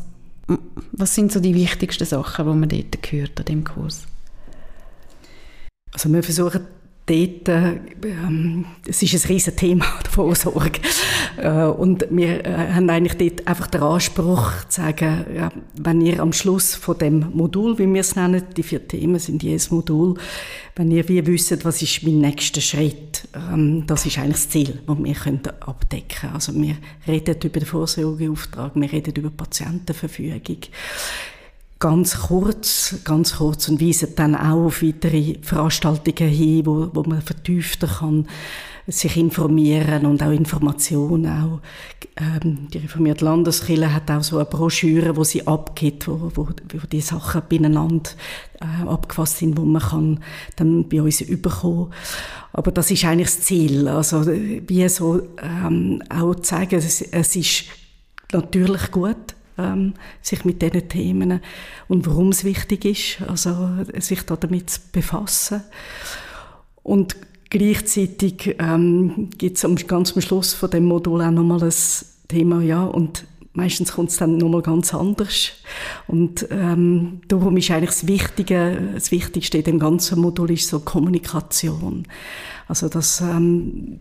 [0.92, 4.06] was sind so die wichtigsten Sachen, die man dort gehört an dem Kurs?
[5.92, 6.62] Also wir versuchen
[7.10, 10.80] dort, ähm, es ist ein riesen Thema, die Vorsorge.
[11.36, 16.20] Äh, und wir äh, haben eigentlich dort einfach den Anspruch zu sagen, ja, wenn ihr
[16.20, 20.14] am Schluss von dem Modul, wie wir es nennen, die vier Themen sind jedes Modul,
[20.76, 24.80] wenn ihr wie wisst, was ist mein nächster Schritt, ähm, das ist eigentlich das Ziel,
[24.86, 26.34] das wir können abdecken können.
[26.34, 30.58] Also wir reden über den Vorsorgeauftrag, wir reden über Patientenverfügung
[31.80, 37.22] ganz kurz, ganz kurz und weisen dann auch auf weitere Veranstaltungen hin, wo, wo man
[37.22, 38.28] vertiefter kann
[38.86, 41.60] sich informieren und auch Informationen auch.
[42.16, 46.86] Ähm, die reformierte Landeskirche hat auch so eine Broschüre, wo sie abgibt, wo, wo, wo
[46.90, 48.10] die Sachen beieinander
[48.60, 50.20] äh, abgefasst sind, wo man kann
[50.56, 51.92] dann bei uns überkommen.
[52.52, 57.36] Aber das ist eigentlich das Ziel, also wie so ähm, auch zu sagen, es, es
[57.36, 57.64] ist
[58.32, 61.40] natürlich gut, ähm, sich mit diesen Themen
[61.88, 65.62] und warum es wichtig ist, also sich da damit zu befassen.
[66.82, 67.16] Und
[67.50, 71.74] gleichzeitig ähm, gibt es ganz am Schluss von dem Modul auch nochmal ein
[72.28, 75.52] Thema, ja, und meistens kommt es dann nochmal ganz anders.
[76.06, 80.80] Und ähm, darum ist eigentlich das Wichtige, das Wichtigste in dem ganzen Modul ist so
[80.80, 82.06] Kommunikation.
[82.68, 84.00] Also, dass ähm,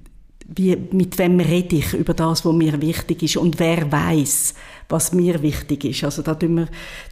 [0.55, 4.55] wie, mit wem rede ich über das, was mir wichtig ist und wer weiß,
[4.89, 6.03] was mir wichtig ist.
[6.03, 6.67] Also da tun wir,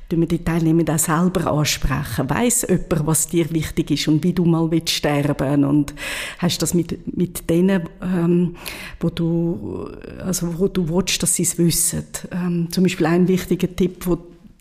[0.10, 2.30] tun wir die Teilnehmer auch selber ansprechen.
[2.30, 5.94] Weiß jemand, was dir wichtig ist und wie du mal willst sterben und
[6.40, 8.56] hast das mit, mit denen, ähm,
[9.00, 9.90] wo du,
[10.26, 12.06] also wo du willst, dass sie es wissen.
[12.32, 14.18] Ähm, zum Beispiel ein wichtiger Tipp, wo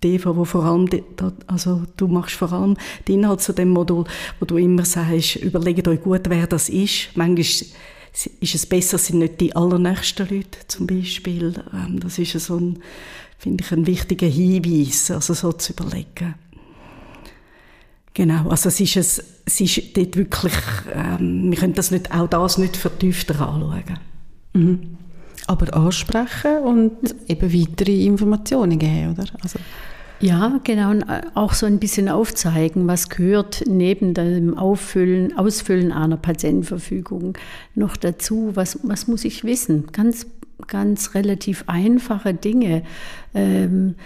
[0.06, 0.88] Eva, wo vor allem,
[1.48, 2.76] also du machst vor allem
[3.08, 4.04] den Inhalt zu dem Modul,
[4.38, 7.08] wo du immer sagst, überlegt euch gut, wer das ist.
[7.16, 7.66] Manchmal
[8.40, 11.54] ist es besser, sind nicht die allernächsten Leute zum Beispiel.
[11.72, 12.78] Ähm, das ist so ein,
[13.38, 16.34] finde ich, ein wichtiger Hinweis, also so zu überlegen.
[18.14, 20.54] Genau, also es ist, es, es ist dort wirklich,
[20.94, 23.98] ähm, wir können das nicht, auch das nicht vertiefter anschauen.
[24.54, 24.96] Mhm.
[25.46, 26.96] Aber ansprechen und
[27.28, 29.26] eben weitere Informationen geben, oder?
[29.42, 29.58] Also
[30.20, 30.90] ja, genau.
[30.90, 37.36] Und äh, auch so ein bisschen aufzeigen, was gehört neben dem Auffüllen, Ausfüllen einer Patientenverfügung
[37.74, 38.52] noch dazu.
[38.54, 39.88] Was, was muss ich wissen?
[39.92, 40.26] Ganz,
[40.66, 42.82] ganz relativ einfache Dinge.
[43.34, 43.96] Ähm,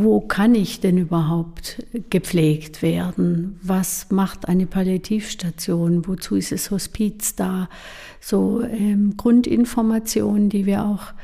[0.00, 3.58] wo kann ich denn überhaupt gepflegt werden?
[3.62, 6.06] Was macht eine Palliativstation?
[6.06, 7.68] Wozu ist das Hospiz da?
[8.20, 11.14] So ähm, Grundinformationen, die wir auch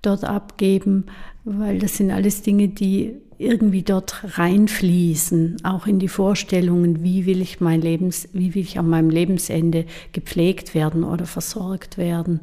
[0.00, 1.04] dort abgeben,
[1.44, 7.40] weil das sind alles Dinge, die irgendwie dort reinfließen, auch in die Vorstellungen, wie will
[7.40, 12.40] ich mein Lebens, wie will ich an meinem Lebensende gepflegt werden oder versorgt werden.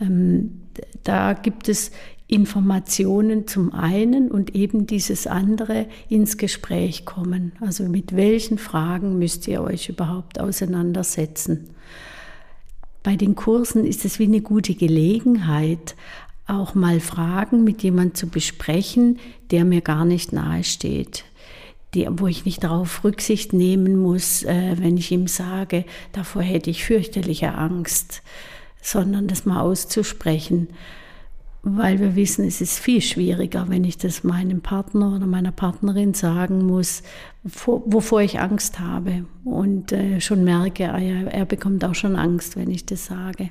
[0.00, 0.62] Ähm,
[1.04, 1.90] da gibt es
[2.26, 7.52] Informationen zum einen und eben dieses andere ins Gespräch kommen.
[7.60, 11.70] Also mit welchen Fragen müsst ihr euch überhaupt auseinandersetzen?
[13.02, 15.96] Bei den Kursen ist es wie eine gute Gelegenheit,
[16.50, 19.18] auch mal Fragen mit jemandem zu besprechen,
[19.50, 21.24] der mir gar nicht nahe steht.
[21.94, 26.70] Die, wo ich nicht darauf Rücksicht nehmen muss, äh, wenn ich ihm sage, davor hätte
[26.70, 28.22] ich fürchterliche Angst,
[28.80, 30.68] sondern das mal auszusprechen,
[31.62, 36.14] weil wir wissen, es ist viel schwieriger, wenn ich das meinem Partner oder meiner Partnerin
[36.14, 37.02] sagen muss,
[37.42, 42.70] wovor ich Angst habe und äh, schon merke, ah er bekommt auch schon Angst, wenn
[42.70, 43.50] ich das sage.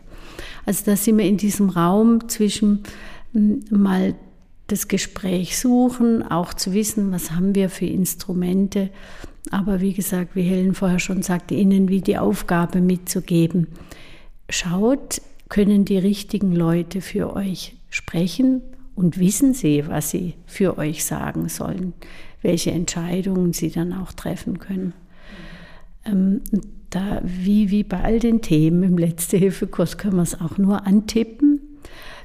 [0.65, 2.83] Also da sind wir in diesem Raum zwischen
[3.69, 4.15] mal
[4.65, 8.89] das Gespräch suchen, auch zu wissen, was haben wir für Instrumente.
[9.51, 13.67] Aber wie gesagt, wie Helen vorher schon sagte, Ihnen wie die Aufgabe mitzugeben.
[14.49, 18.61] Schaut, können die richtigen Leute für euch sprechen
[18.95, 21.93] und wissen sie, was sie für euch sagen sollen,
[22.41, 24.93] welche Entscheidungen sie dann auch treffen können.
[26.05, 26.41] Ähm,
[26.89, 31.61] da, wie, wie bei all den Themen im Letzte-Hilfe-Kurs können wir es auch nur antippen.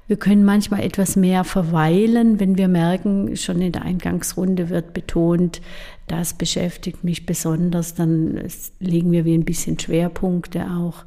[0.07, 5.63] Wir können manchmal etwas mehr verweilen, wenn wir merken, schon in der Eingangsrunde wird betont,
[6.09, 8.39] das beschäftigt mich besonders, dann
[8.81, 11.05] legen wir wie ein bisschen Schwerpunkte auch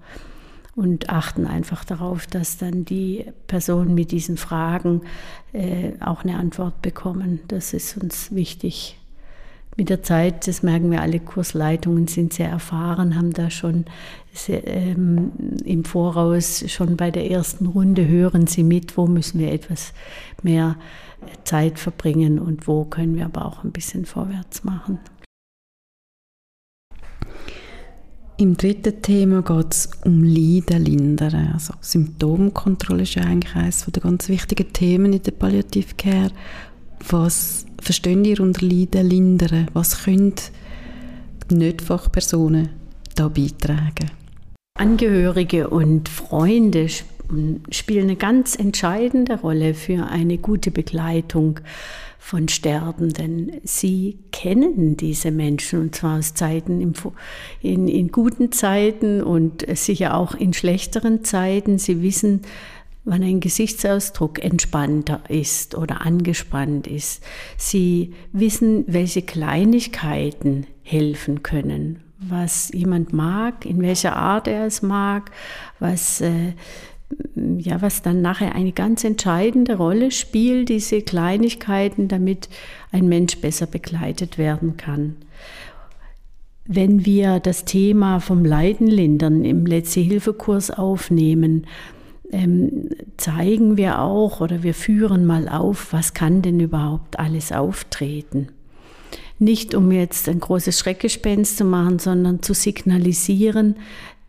[0.78, 5.02] und achten einfach darauf, dass dann die Personen mit diesen Fragen
[5.52, 7.40] äh, auch eine Antwort bekommen.
[7.48, 9.00] Das ist uns wichtig
[9.76, 13.86] mit der Zeit, das merken wir alle, Kursleitungen sind sehr erfahren, haben da schon
[14.34, 15.32] sehr, ähm,
[15.66, 19.94] im Voraus, schon bei der ersten Runde hören sie mit, wo müssen wir etwas
[20.44, 20.76] mehr
[21.44, 25.00] Zeit verbringen und wo können wir aber auch ein bisschen vorwärts machen.
[28.40, 31.54] Im dritten Thema geht es um Leiden lindern.
[31.54, 36.30] Also Symptomkontrolle ist eigentlich eines der ganz wichtigen Themen in der Palliativcare.
[37.10, 39.68] Was verstehen ihr unter Leiden lindern?
[39.74, 40.36] Was können
[41.50, 42.70] Nicht-Fachpersonen
[43.16, 44.12] da beitragen?
[44.78, 46.90] Angehörige und Freunde
[47.72, 51.60] spielen eine ganz entscheidende Rolle für eine gute Begleitung
[52.20, 53.52] von Sterbenden.
[53.64, 56.94] Sie kennen diese Menschen und zwar aus Zeiten,
[57.62, 61.80] in, in guten Zeiten und sicher auch in schlechteren Zeiten.
[61.80, 62.42] Sie wissen,
[63.08, 67.24] wann ein Gesichtsausdruck entspannter ist oder angespannt ist.
[67.58, 75.32] Sie wissen, welche Kleinigkeiten helfen können, was jemand mag, in welcher Art er es mag,
[75.80, 76.54] was, äh,
[77.36, 82.50] ja, was dann nachher eine ganz entscheidende Rolle spielt, diese Kleinigkeiten, damit
[82.92, 85.16] ein Mensch besser begleitet werden kann.
[86.66, 91.66] Wenn wir das Thema vom Leiden lindern im Letzte-Hilfe-Kurs aufnehmen,
[92.30, 98.50] ähm, zeigen wir auch oder wir führen mal auf, was kann denn überhaupt alles auftreten.
[99.40, 103.76] Nicht um jetzt ein großes Schreckgespenst zu machen, sondern zu signalisieren,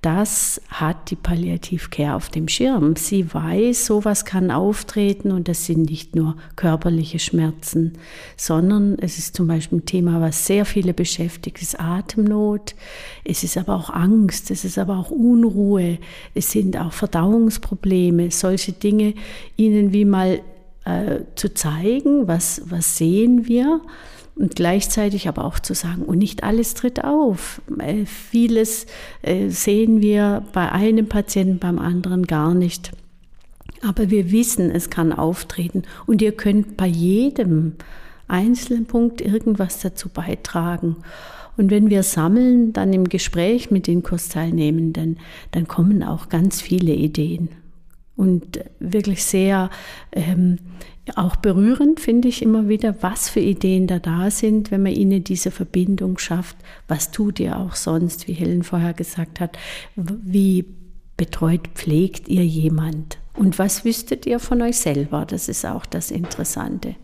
[0.01, 2.95] das hat die Palliativcare auf dem Schirm.
[2.95, 7.95] Sie weiß, sowas kann auftreten und das sind nicht nur körperliche Schmerzen,
[8.37, 12.77] sondern es ist zum Beispiel ein Thema, was sehr viele beschäftigt, ist Atemnot.
[13.25, 15.99] Es ist aber auch Angst, es ist aber auch Unruhe,
[16.33, 19.15] es sind auch Verdauungsprobleme, solche Dinge,
[19.57, 20.41] ihnen wie mal
[20.85, 23.81] äh, zu zeigen, was, was sehen wir
[24.39, 27.61] und gleichzeitig aber auch zu sagen, und nicht alles tritt auf.
[27.79, 28.87] Äh, vieles
[29.23, 32.93] äh, sehen wir bei einem Patienten, beim anderen gar nicht.
[33.87, 37.75] Aber wir wissen, es kann auftreten und ihr könnt bei jedem
[38.29, 40.97] einzelnen Punkt irgendwas dazu beitragen.
[41.57, 45.19] Und wenn wir sammeln, dann im Gespräch mit den Kursteilnehmenden,
[45.51, 47.49] dann kommen auch ganz viele Ideen.
[48.17, 49.71] Und wirklich sehr
[50.13, 50.59] ähm,
[51.17, 55.25] auch berührend finde ich immer wieder, was für Ideen da da sind, wenn man ihnen
[55.25, 56.57] diese Verbindung schafft.
[56.89, 59.57] Was tut ihr auch sonst, wie Helen vorher gesagt hat?
[59.97, 60.65] Wie
[61.17, 63.19] betreut, pflegt ihr jemand?
[63.35, 65.25] Und was wüsstet ihr von euch selber?
[65.25, 66.97] Das ist auch das Interessante.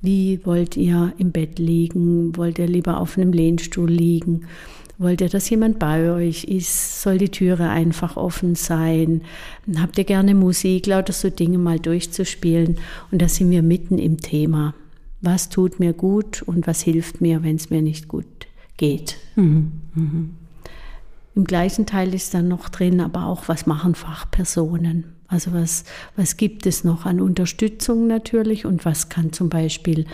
[0.00, 2.36] Wie wollt ihr im Bett liegen?
[2.36, 4.46] Wollt ihr lieber auf einem Lehnstuhl liegen?
[4.96, 7.02] Wollt ihr, dass jemand bei euch ist?
[7.02, 9.22] Soll die Türe einfach offen sein?
[9.76, 10.86] Habt ihr gerne Musik?
[10.86, 12.78] Lauter so Dinge mal durchzuspielen.
[13.10, 14.74] Und da sind wir mitten im Thema.
[15.20, 18.26] Was tut mir gut und was hilft mir, wenn es mir nicht gut
[18.76, 19.16] geht?
[19.36, 19.72] Mhm.
[19.94, 20.30] Mhm.
[21.34, 25.14] Im gleichen Teil ist dann noch drin, aber auch, was machen Fachpersonen?
[25.26, 30.06] Also was, was gibt es noch an Unterstützung natürlich und was kann zum Beispiel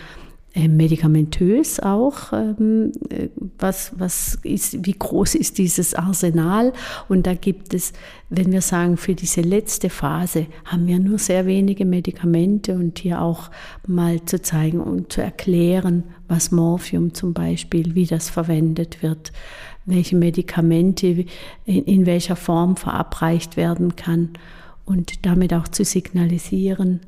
[0.53, 6.73] medikamentös auch, ähm, äh, was, was ist, wie groß ist dieses Arsenal?
[7.07, 7.93] Und da gibt es,
[8.29, 13.21] wenn wir sagen, für diese letzte Phase haben wir nur sehr wenige Medikamente und hier
[13.21, 13.49] auch
[13.87, 19.31] mal zu zeigen und zu erklären, was Morphium zum Beispiel, wie das verwendet wird,
[19.85, 21.25] welche Medikamente
[21.65, 24.29] in, in welcher Form verabreicht werden kann
[24.85, 26.99] und damit auch zu signalisieren,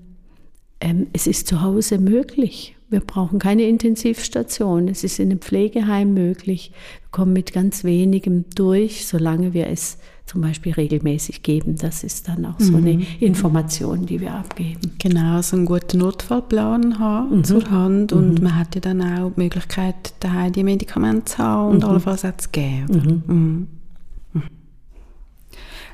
[0.79, 2.75] ähm, es ist zu Hause möglich.
[2.93, 4.87] Wir brauchen keine Intensivstation.
[4.87, 6.71] Es ist in einem Pflegeheim möglich.
[7.01, 11.75] Wir kommen mit ganz wenigem durch, solange wir es zum Beispiel regelmäßig geben.
[11.75, 13.05] Das ist dann auch so eine mhm.
[13.19, 14.91] Information, die wir abgeben.
[14.99, 17.43] Genau, so einen guten Notfallplan haben mhm.
[17.43, 18.43] zur Hand und mhm.
[18.43, 21.89] man hat ja dann auch die Möglichkeit, daheim die Medikamente zu haben und mhm.
[21.89, 23.23] allenfalls auch zu geben.
[23.25, 23.67] Mhm.
[24.33, 24.43] Mhm.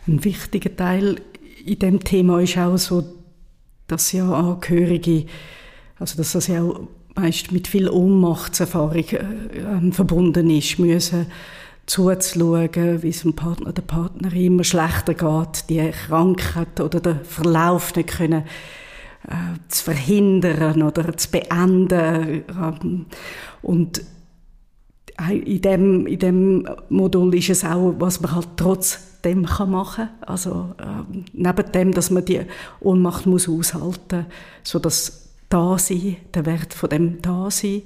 [0.05, 1.15] Ein wichtiger Teil
[1.65, 3.05] in dem Thema ist auch so,
[3.88, 5.27] dass ja Angehörige
[5.99, 11.27] also dass das ja auch meist mit viel Ohnmachtserfahrung äh, verbunden ist, müssen
[11.85, 17.95] zuzuschauen, wie es dem Partner der Partnerin immer schlechter geht, die Krankheit oder den Verlauf
[17.95, 18.43] nicht können
[19.27, 22.43] äh, zu verhindern oder zu beenden.
[22.47, 23.05] Ähm,
[23.62, 24.01] und
[25.29, 30.29] in dem, in dem Modul ist es auch, was man halt trotzdem kann machen kann.
[30.29, 32.41] Also äh, neben dem, dass man die
[32.79, 34.25] Ohnmacht muss aushalten muss,
[34.63, 37.83] sodass Dasein, der Wert von dem Dasein.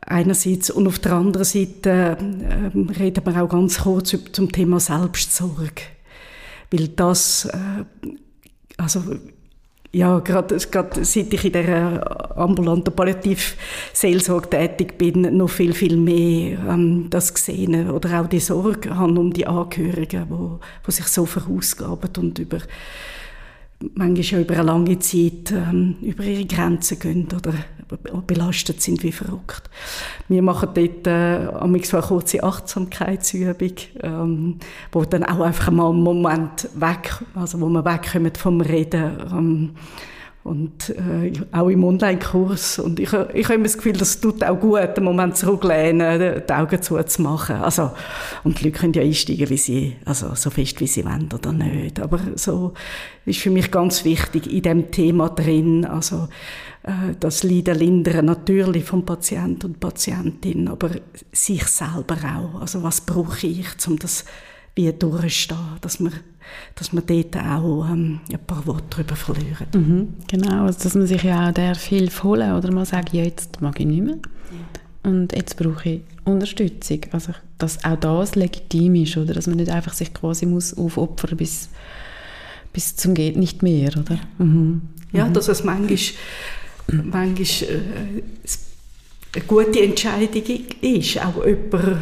[0.00, 5.82] Einerseits und auf der anderen Seite äh, reden wir auch ganz kurz zum Thema Selbstsorge.
[6.70, 7.84] Weil das, äh,
[8.78, 9.02] also
[9.92, 16.58] ja, gerade, gerade seit ich in der ambulanten Palliativseelsorge tätig bin, noch viel, viel mehr
[16.68, 21.26] ähm, das gesehen oder auch die Sorge haben um die Angehörigen, wo, wo sich so
[21.26, 22.58] verausgaben und über
[23.94, 27.54] manchmal über eine lange Zeit ähm, über ihre Grenzen gehen oder
[28.26, 29.68] belastet sind wie verrückt.
[30.28, 33.72] Wir machen dort äh, eine kurze Achtsamkeitsübung,
[34.02, 34.58] ähm,
[34.92, 39.70] wo dann auch einfach mal einen Moment weg, also wo wir wegkommen vom Reden ähm,
[40.42, 42.78] und äh, auch im Online-Kurs.
[42.78, 46.52] Und ich, ich habe immer das Gefühl, das tut auch gut, einen Moment zurücklehnen, die
[46.52, 47.56] Augen zuzumachen.
[47.56, 47.90] Also,
[48.42, 51.52] und die Leute können ja einsteigen, wie sie, also so fest, wie sie wollen oder
[51.52, 52.00] nicht.
[52.00, 52.72] Aber so
[53.26, 56.28] ist für mich ganz wichtig in dem Thema drin, also
[56.84, 60.90] äh, das Leiden lindern natürlich vom Patient und Patientin, aber
[61.32, 62.60] sich selber auch.
[62.62, 64.24] Also was brauche ich, um das
[64.86, 66.12] wie durchstehen, dass man,
[66.74, 69.66] dass man dort auch ähm, ein paar Worte darüber verlieren.
[69.74, 73.24] Mhm, genau, also dass man sich ja auch darf Hilfe holen oder mal sagen, ja,
[73.24, 75.10] jetzt mag ich nicht mehr ja.
[75.10, 77.00] und jetzt brauche ich Unterstützung.
[77.12, 81.36] Also dass auch das legitim ist, oder dass man nicht einfach sich quasi muss aufopfern
[81.36, 81.68] bis
[82.72, 84.18] bis zum geht nicht mehr, oder?
[84.38, 84.82] Mhm.
[85.12, 85.98] Ja, dass es manchmal,
[86.86, 88.22] manchmal äh,
[89.34, 90.42] eine gute Entscheidung
[90.80, 91.98] ist, auch jemanden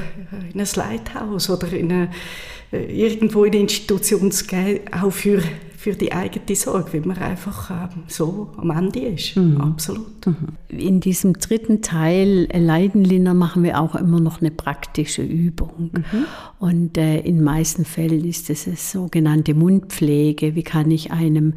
[0.53, 2.11] in ein Lighthouse oder in eine
[2.73, 5.43] irgendwo in Institution zu gehen, auch für,
[5.89, 9.37] für die eigene Sorge, weil man einfach ähm, so am Ende ist.
[9.37, 9.59] Mhm.
[9.59, 10.27] Absolut.
[10.27, 10.37] Mhm.
[10.69, 15.91] In diesem dritten Teil äh, Leidenlinder machen wir auch immer noch eine praktische Übung.
[15.95, 16.25] Mhm.
[16.59, 20.55] Und äh, in meisten Fällen ist es eine sogenannte Mundpflege.
[20.55, 21.55] Wie kann ich einem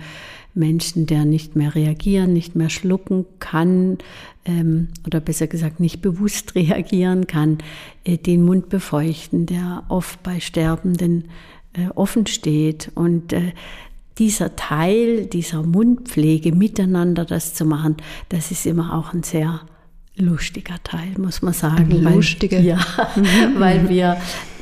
[0.54, 3.98] Menschen, der nicht mehr reagieren, nicht mehr schlucken kann
[4.46, 7.58] ähm, oder besser gesagt nicht bewusst reagieren kann,
[8.06, 11.26] äh, den Mund befeuchten, der oft bei Sterbenden
[11.74, 12.92] äh, offen steht.
[12.96, 13.52] Und äh,
[14.18, 17.98] dieser Teil dieser Mundpflege miteinander das zu machen,
[18.30, 19.62] das ist immer auch ein sehr
[20.16, 21.92] lustiger Teil, muss man sagen.
[21.92, 22.60] Ein lustiger.
[22.60, 22.80] Ja,
[23.16, 23.26] mhm.
[23.60, 24.18] weil wir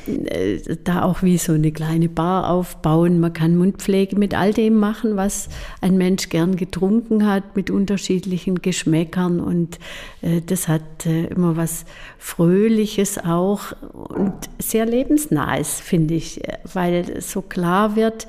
[0.08, 3.20] äh, da auch wie so eine kleine Bar aufbauen.
[3.20, 5.50] Man kann Mundpflege mit all dem machen, was
[5.82, 9.40] ein Mensch gern getrunken hat, mit unterschiedlichen Geschmäckern.
[9.40, 9.80] Und
[10.22, 11.86] äh, das hat äh, immer was
[12.18, 16.42] Fröhliches auch und sehr lebensnahes, finde ich,
[16.74, 18.28] weil so klar wird,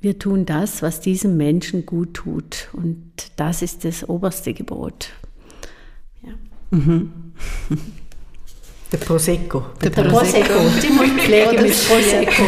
[0.00, 2.68] wir tun das, was diesem Menschen gut tut.
[2.72, 5.10] Und das ist das oberste Gebot.
[6.22, 6.32] Ja.
[6.70, 7.32] Mhm.
[8.92, 9.64] Der Prosecco.
[9.82, 10.60] Der, der Prosecco.
[10.94, 12.44] Mundpflege mit Prosecco.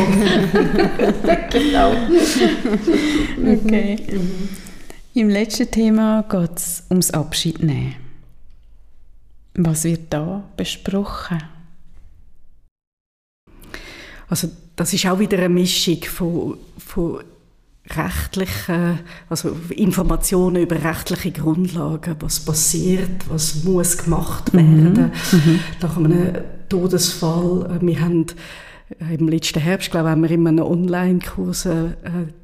[1.50, 1.92] genau.
[3.40, 3.98] Okay.
[4.12, 4.48] Mhm.
[5.14, 7.96] Im letzten Thema geht es ums Abschiednehmen.
[9.54, 11.42] Was wird da besprochen?
[14.28, 17.24] Also das ist auch wieder eine Mischung von, von
[17.96, 24.58] rechtliche, also Informationen über rechtliche Grundlagen, was passiert, was muss gemacht mhm.
[24.94, 25.60] werden mhm.
[25.80, 26.32] nach einem
[26.68, 27.78] Todesfall.
[27.80, 28.26] Wir haben
[29.00, 31.96] äh, im letzten Herbst, glaube ich, haben wir in einem Online-Kurs eine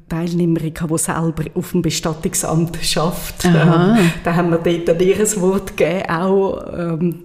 [0.09, 3.45] Teilnehmerin gehabt, die selber auf dem Bestattungsamt schafft.
[3.45, 3.97] Aha.
[4.23, 7.23] Da haben wir dort ein Wort gegeben, auch ähm,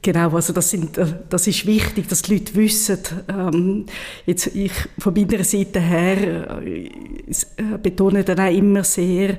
[0.00, 2.98] Genau, also das, sind, äh, das ist wichtig, dass die Leute wissen.
[3.28, 3.86] Ähm,
[4.26, 9.38] jetzt ich von meiner Seite her äh, äh, betone dann auch immer sehr,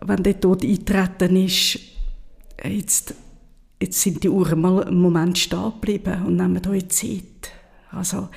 [0.00, 1.78] wenn der Tod eintreten ist,
[2.64, 3.14] jetzt,
[3.80, 7.52] jetzt sind die Uhren mal einen Moment stehen geblieben und nehmen euch Zeit.
[7.90, 8.30] Also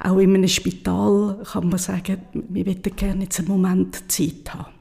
[0.00, 4.72] auch in einem Spital kann man sagen, wir möchten gerne jetzt einen Moment Zeit haben,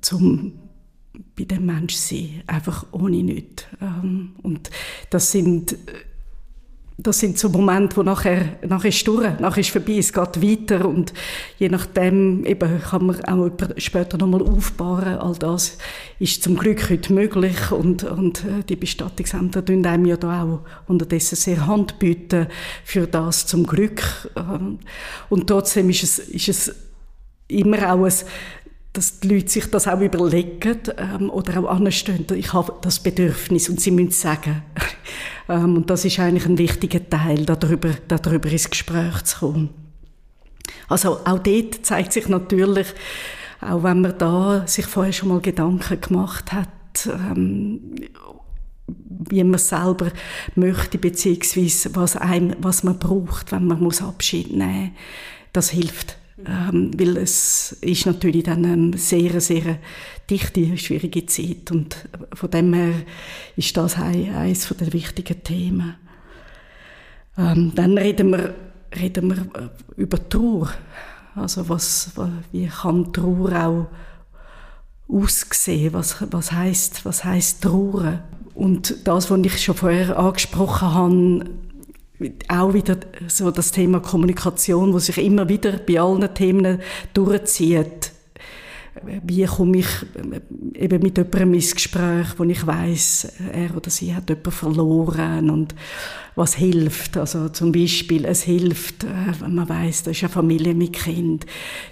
[0.00, 0.59] zum
[1.36, 3.64] bei dem Mensch sein, einfach ohne nichts.
[3.80, 4.70] Ähm, und
[5.10, 5.76] das sind,
[6.98, 10.86] das sind so Momente, wo nachher, nachher ist durch, nachher ist vorbei, es geht weiter
[10.86, 11.12] und
[11.58, 15.18] je nachdem eben kann man auch später nochmal aufbauen.
[15.18, 15.78] All das
[16.18, 20.60] ist zum Glück heute möglich und, und äh, die Bestattungsämter tun einem ja da auch
[20.88, 22.46] unterdessen sehr Hand bieten
[22.84, 24.30] für das zum Glück.
[24.36, 24.78] Ähm,
[25.28, 26.74] und trotzdem ist es, ist es
[27.50, 28.12] immer auch ein
[28.92, 32.26] dass die Leute sich das auch überlegen ähm, oder auch anstehen.
[32.34, 34.62] Ich habe das Bedürfnis und sie müssen sagen.
[35.48, 39.70] ähm, und das ist eigentlich ein wichtiger Teil, darüber, darüber ins Gespräch zu kommen.
[40.88, 42.88] Also auch dort zeigt sich natürlich,
[43.60, 46.68] auch wenn man da sich vorher schon mal Gedanken gemacht hat,
[47.06, 47.94] ähm,
[48.88, 50.08] wie man selber
[50.56, 54.90] möchte, beziehungsweise was, einem, was man braucht, wenn man muss Abschied nehmen muss,
[55.52, 56.16] das hilft
[56.46, 59.78] ähm, weil es ist natürlich dann eine sehr, sehr
[60.28, 62.94] dichte, schwierige Zeit und von dem her
[63.56, 65.96] ist das eines der wichtigen Themen.
[67.36, 68.54] Ähm, dann reden wir,
[68.98, 70.70] reden wir äh, über Trauer.
[71.34, 72.12] Also was,
[72.52, 73.86] wie kann Trauer auch
[75.08, 75.92] aussehen?
[75.92, 78.20] Was, was heißt, was heißt Trauer?
[78.54, 81.50] Und das, was ich schon vorher angesprochen habe,
[82.48, 82.96] auch wieder
[83.28, 86.80] so das Thema Kommunikation, wo sich immer wieder bei allen Themen
[87.14, 88.12] durchzieht.
[89.24, 94.14] Wie komme ich äh, eben mit jemandem ins Gespräch, wo ich weiß, er oder sie
[94.14, 95.74] hat jemanden verloren und
[96.34, 97.16] was hilft.
[97.16, 99.08] Also zum Beispiel, es hilft, äh,
[99.40, 101.46] wenn man weiß, das ist eine Familie mit Kind.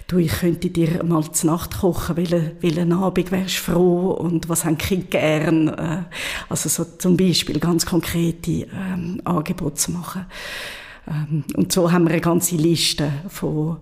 [0.07, 4.49] Du, ich könnte dir mal zur Nacht kochen, welchen, welchen Abend wärst du froh und
[4.49, 5.67] was haben die Kinder gern.
[5.69, 6.03] Äh,
[6.49, 10.25] also so zum Beispiel ganz konkrete ähm, Angebote zu machen.
[11.07, 13.77] Ähm, und so haben wir eine ganze Liste von,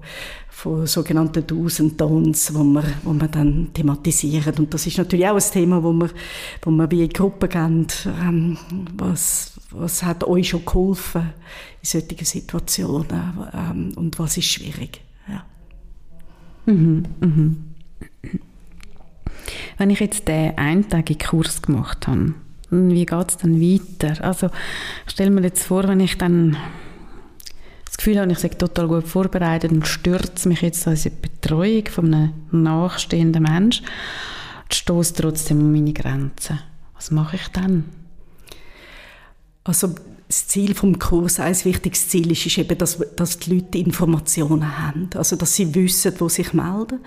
[0.50, 4.54] von sogenannten Do's und Don'ts, wo wir, wo wir dann thematisieren.
[4.58, 6.10] Und das ist natürlich auch ein Thema, wo wir,
[6.62, 7.88] wo wir wie Gruppen gehen,
[8.22, 8.58] ähm,
[8.96, 11.34] was, was hat euch schon geholfen
[11.82, 15.02] in solchen Situationen ähm, und was ist schwierig.
[15.28, 15.46] Ja.
[16.66, 17.64] Mhm, mhm.
[19.78, 22.34] Wenn ich jetzt den eintägigen Kurs gemacht habe,
[22.70, 24.24] wie geht es dann weiter?
[24.24, 24.50] Also
[25.06, 26.58] stell mir jetzt vor, wenn ich dann
[27.98, 32.34] Gefühl habe, ich sei total gut vorbereitet und stürze mich jetzt als Betreuung von einem
[32.52, 33.86] nachstehenden Menschen,
[34.72, 36.60] stoße trotzdem an meine Grenzen.
[36.96, 37.86] Was mache ich dann?
[39.64, 39.96] Also
[40.28, 44.78] das Ziel vom Kurs, ein wichtiges Ziel ist, ist eben, dass, dass die Leute Informationen
[44.78, 45.10] haben.
[45.16, 47.00] Also, dass sie wissen, wo sie sich melden.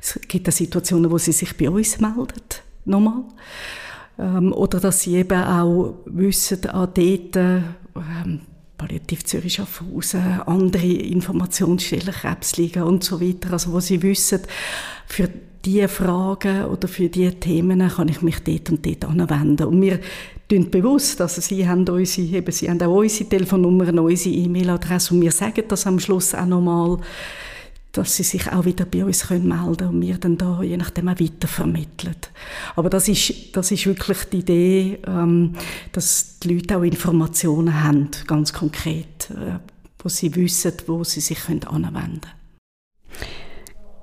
[0.00, 2.42] Es gibt Situationen, wo sie sich bei uns melden.
[2.84, 3.22] Nochmal.
[4.18, 8.40] Ähm, oder dass sie eben auch wissen, an dort, ähm,
[8.76, 14.40] Palliativ Zürich Schaffhausen, andere Informationsstellen, Krebsliga und so weiter, also wo sie wissen,
[15.06, 15.28] für
[15.64, 19.66] diese Fragen oder für diese Themen kann ich mich dort und dort anwenden.
[19.66, 20.00] Und wir
[20.48, 25.14] tun bewusst, also sie haben, unsere, eben, sie haben auch unsere Telefonnummer, unsere E-Mail-Adresse.
[25.14, 26.98] Und wir sagen das am Schluss auch nochmal,
[27.94, 31.08] dass sie sich auch wieder bei uns melden können und wir dann da je nachdem
[31.08, 32.16] auch weitervermitteln.
[32.76, 35.54] Aber das ist, das ist wirklich die Idee, ähm,
[35.92, 39.58] dass die Leute auch Informationen haben, ganz konkret, äh,
[40.00, 42.44] wo sie wissen, wo sie sich können anwenden können.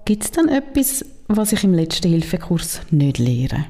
[0.06, 3.66] Gibt es dann etwas, was ich im letzten Hilfekurs nicht lehre?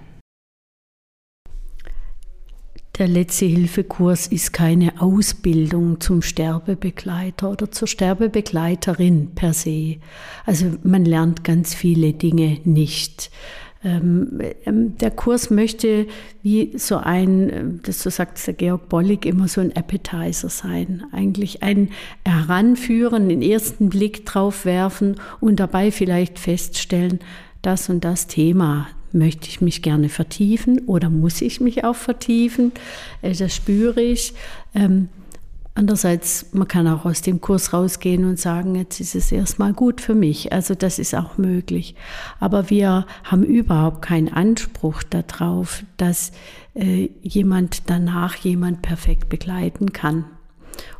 [3.01, 9.95] Der letzte Hilfekurs ist keine Ausbildung zum Sterbebegleiter oder zur Sterbebegleiterin per se.
[10.45, 13.31] Also man lernt ganz viele Dinge nicht.
[13.83, 16.05] Ähm, ähm, der Kurs möchte
[16.43, 21.03] wie so ein, das so sagt der Georg Bollig, immer so ein Appetizer sein.
[21.11, 21.89] Eigentlich ein
[22.23, 27.17] Heranführen, den ersten Blick drauf werfen und dabei vielleicht feststellen,
[27.63, 32.72] das und das Thema, möchte ich mich gerne vertiefen oder muss ich mich auch vertiefen?
[33.22, 34.34] Äh, das spüre ich.
[34.74, 35.09] Ähm,
[35.76, 40.01] andererseits, man kann auch aus dem Kurs rausgehen und sagen, jetzt ist es erstmal gut
[40.01, 40.51] für mich.
[40.51, 41.95] Also das ist auch möglich.
[42.39, 46.32] Aber wir haben überhaupt keinen Anspruch darauf, dass
[46.76, 50.26] äh, jemand danach jemand perfekt begleiten kann.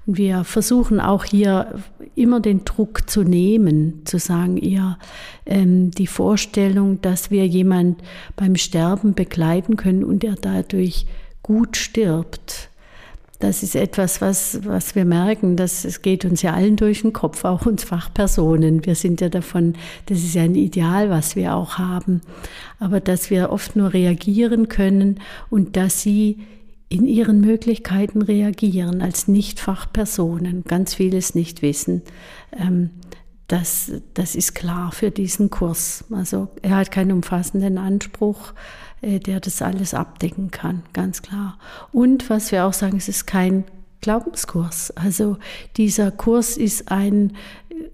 [0.05, 1.80] Und wir versuchen auch hier
[2.15, 4.97] immer den Druck zu nehmen, zu sagen, ihr,
[5.45, 8.01] ähm, die Vorstellung, dass wir jemand
[8.36, 11.05] beim Sterben begleiten können und er dadurch
[11.43, 12.69] gut stirbt.
[13.41, 17.11] Das ist etwas, was, was wir merken, dass es geht uns ja allen durch den
[17.11, 18.86] Kopf, auch uns Fachpersonen.
[18.86, 19.74] Wir sind ja davon,
[20.05, 22.22] das ist ja ein Ideal, was wir auch haben.
[22.80, 25.19] Aber dass wir oft nur reagieren können
[25.49, 26.38] und dass sie
[26.91, 32.01] in ihren Möglichkeiten reagieren als Nicht-Fachpersonen, ganz vieles nicht wissen.
[32.51, 32.89] Ähm,
[33.47, 36.03] das, das ist klar für diesen Kurs.
[36.11, 38.51] Also er hat keinen umfassenden Anspruch,
[39.01, 41.57] äh, der das alles abdecken kann, ganz klar.
[41.93, 43.63] Und was wir auch sagen, es ist kein
[44.01, 44.91] Glaubenskurs.
[44.91, 45.37] Also
[45.77, 47.37] dieser Kurs ist ein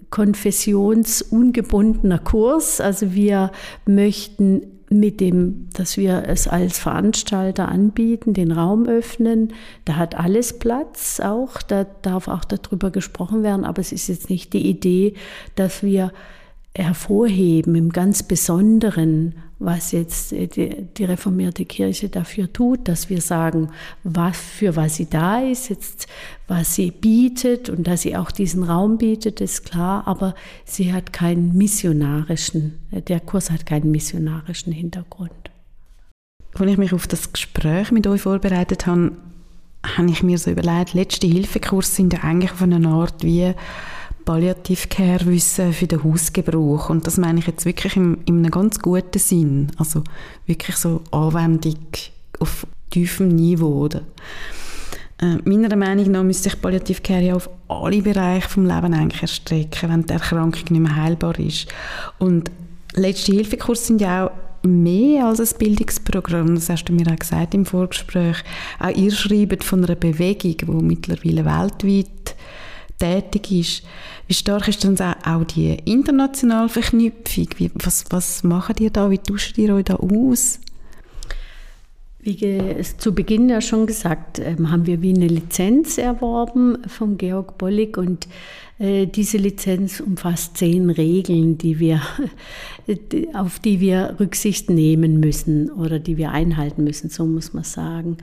[0.09, 2.81] konfessionsungebundener Kurs.
[2.81, 3.51] Also wir
[3.85, 9.53] möchten mit dem, dass wir es als Veranstalter anbieten, den Raum öffnen.
[9.85, 14.29] Da hat alles Platz auch, da darf auch darüber gesprochen werden, aber es ist jetzt
[14.29, 15.13] nicht die Idee,
[15.55, 16.13] dass wir
[16.84, 23.69] hervorheben im ganz Besonderen, was jetzt die, die, reformierte Kirche dafür tut, dass wir sagen,
[24.03, 26.07] was für was sie da ist, jetzt
[26.47, 31.11] was sie bietet und dass sie auch diesen Raum bietet, ist klar, aber sie hat
[31.11, 35.32] keinen missionarischen, der Kurs hat keinen missionarischen Hintergrund.
[36.53, 39.13] Als ich mich auf das Gespräch mit euch vorbereitet habe,
[39.84, 43.53] habe ich mir so überlegt, letzte Hilfekurs sind ja eigentlich auf eine Art wie
[44.28, 46.89] Palliativcare-Wissen für den Hausgebrauch.
[46.89, 49.71] Und das meine ich jetzt wirklich im, in einem ganz guten Sinn.
[49.78, 50.03] Also
[50.45, 51.78] wirklich so Anwendung
[52.39, 53.86] auf tiefem Niveau.
[53.86, 54.01] Oder?
[55.21, 59.89] Äh, meiner Meinung nach müsste sich Palliativcare ja auf alle Bereiche des Lebens eigentlich erstrecken,
[59.89, 61.67] wenn die Erkrankung nicht mehr heilbar ist.
[62.19, 62.51] Und
[62.95, 64.32] letzte Hilfekurse sind ja auch
[64.67, 68.43] mehr als ein Bildungsprogramm, das hast du mir auch gesagt im Vorgespräch.
[68.80, 72.36] Auch ihr schreibt von einer Bewegung, die mittlerweile weltweit
[72.99, 73.83] tätig ist.
[74.27, 77.47] Wie stark ist dann auch die internationale Verknüpfung?
[77.57, 79.09] Wie, was, was macht ihr da?
[79.09, 80.59] Wie tauscht ihr euch da aus?
[82.19, 87.57] Wie zu Beginn ja schon gesagt, ähm, haben wir wie eine Lizenz erworben vom Georg
[87.57, 88.27] Bollig und
[88.79, 92.01] äh, diese Lizenz umfasst zehn Regeln, die wir,
[93.33, 98.17] auf die wir Rücksicht nehmen müssen oder die wir einhalten müssen, so muss man sagen.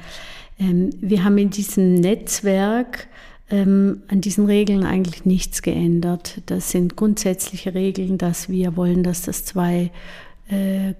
[0.58, 3.08] Ähm, wir haben in diesem Netzwerk
[3.50, 6.40] ähm, an diesen Regeln eigentlich nichts geändert.
[6.46, 9.90] Das sind grundsätzliche Regeln, dass wir wollen, dass das zwei
[10.48, 10.94] äh,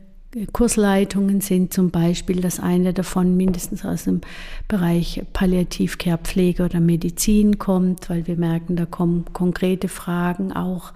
[0.53, 4.21] Kursleitungen sind zum Beispiel, dass eine davon mindestens aus dem
[4.67, 10.93] Bereich Palliativcare, Pflege oder Medizin kommt, weil wir merken, da kommen konkrete Fragen auch,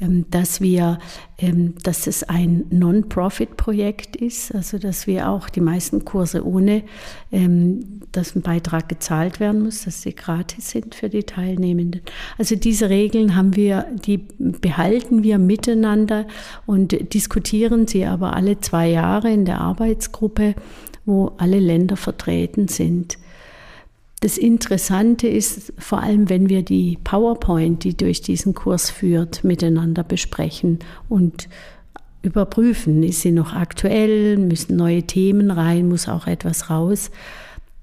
[0.00, 0.98] ähm, dass wir,
[1.38, 6.82] ähm, dass es ein Non-Profit-Projekt ist, also dass wir auch die meisten Kurse ohne,
[7.30, 12.00] ähm, dass ein Beitrag gezahlt werden muss, dass sie gratis sind für die Teilnehmenden.
[12.38, 16.26] Also diese Regeln haben wir, die behalten wir miteinander
[16.66, 20.54] und diskutieren sie aber alle zwei Jahre in der Arbeitsgruppe,
[21.04, 23.18] wo alle Länder vertreten sind.
[24.20, 30.02] Das Interessante ist vor allem, wenn wir die PowerPoint, die durch diesen Kurs führt, miteinander
[30.02, 31.48] besprechen und
[32.22, 37.10] überprüfen, ist sie noch aktuell, müssen neue Themen rein, muss auch etwas raus.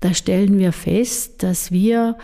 [0.01, 2.17] Da stellen wir fest, dass wir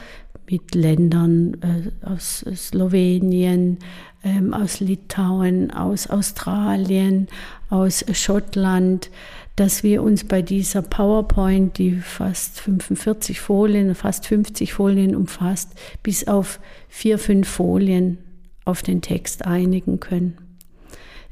[0.50, 3.80] mit Ländern äh, aus Slowenien,
[4.24, 7.28] ähm, aus Litauen, aus Australien,
[7.70, 9.10] aus Schottland,
[9.56, 15.72] dass wir uns bei dieser PowerPoint, die fast 45 Folien, fast 50 Folien umfasst,
[16.04, 16.60] bis auf
[16.90, 18.18] vier, fünf Folien
[18.66, 20.41] auf den Text einigen können.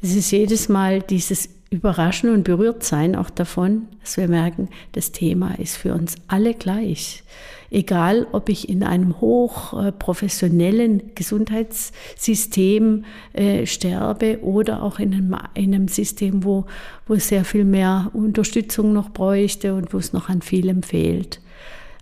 [0.02, 5.60] Es ist jedes Mal dieses Überraschen und Berührtsein auch davon, dass wir merken, das Thema
[5.60, 7.24] ist für uns alle gleich.
[7.70, 15.88] Egal, ob ich in einem hochprofessionellen Gesundheitssystem äh, sterbe oder auch in einem, in einem
[15.88, 16.66] System, wo,
[17.06, 21.42] wo es sehr viel mehr Unterstützung noch bräuchte und wo es noch an vielem fehlt.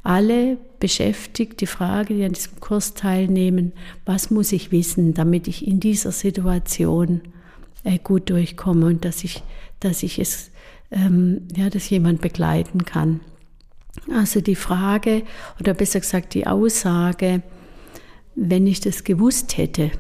[0.03, 3.73] Alle beschäftigt die Frage, die an diesem Kurs teilnehmen,
[4.05, 7.21] was muss ich wissen, damit ich in dieser Situation
[7.87, 9.43] äh, gut durchkomme und dass ich,
[9.79, 10.51] dass ich es,
[10.91, 13.21] ähm, ja, dass jemand begleiten kann.
[14.13, 15.23] Also die Frage
[15.59, 17.41] oder besser gesagt die Aussage,
[18.35, 19.91] wenn ich das gewusst hätte,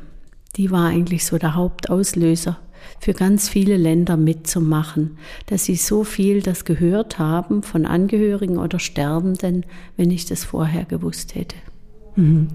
[0.55, 2.59] die war eigentlich so der Hauptauslöser
[2.99, 5.17] für ganz viele Länder mitzumachen,
[5.47, 9.65] dass sie so viel das gehört haben von Angehörigen oder Sterbenden,
[9.95, 11.55] wenn ich das vorher gewusst hätte.
[12.15, 12.47] Mhm.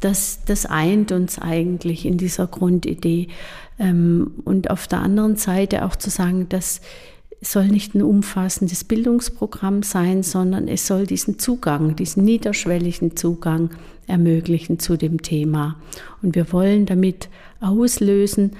[0.00, 3.28] Das, das eint uns eigentlich in dieser Grundidee.
[3.82, 6.80] Ähm, und auf der anderen Seite auch zu sagen, dass
[7.44, 13.70] soll nicht ein umfassendes Bildungsprogramm sein, sondern es soll diesen Zugang, diesen niederschwelligen Zugang
[14.06, 15.74] ermöglichen zu dem Thema.
[16.22, 17.28] Und wir wollen damit
[17.60, 18.52] auslösen,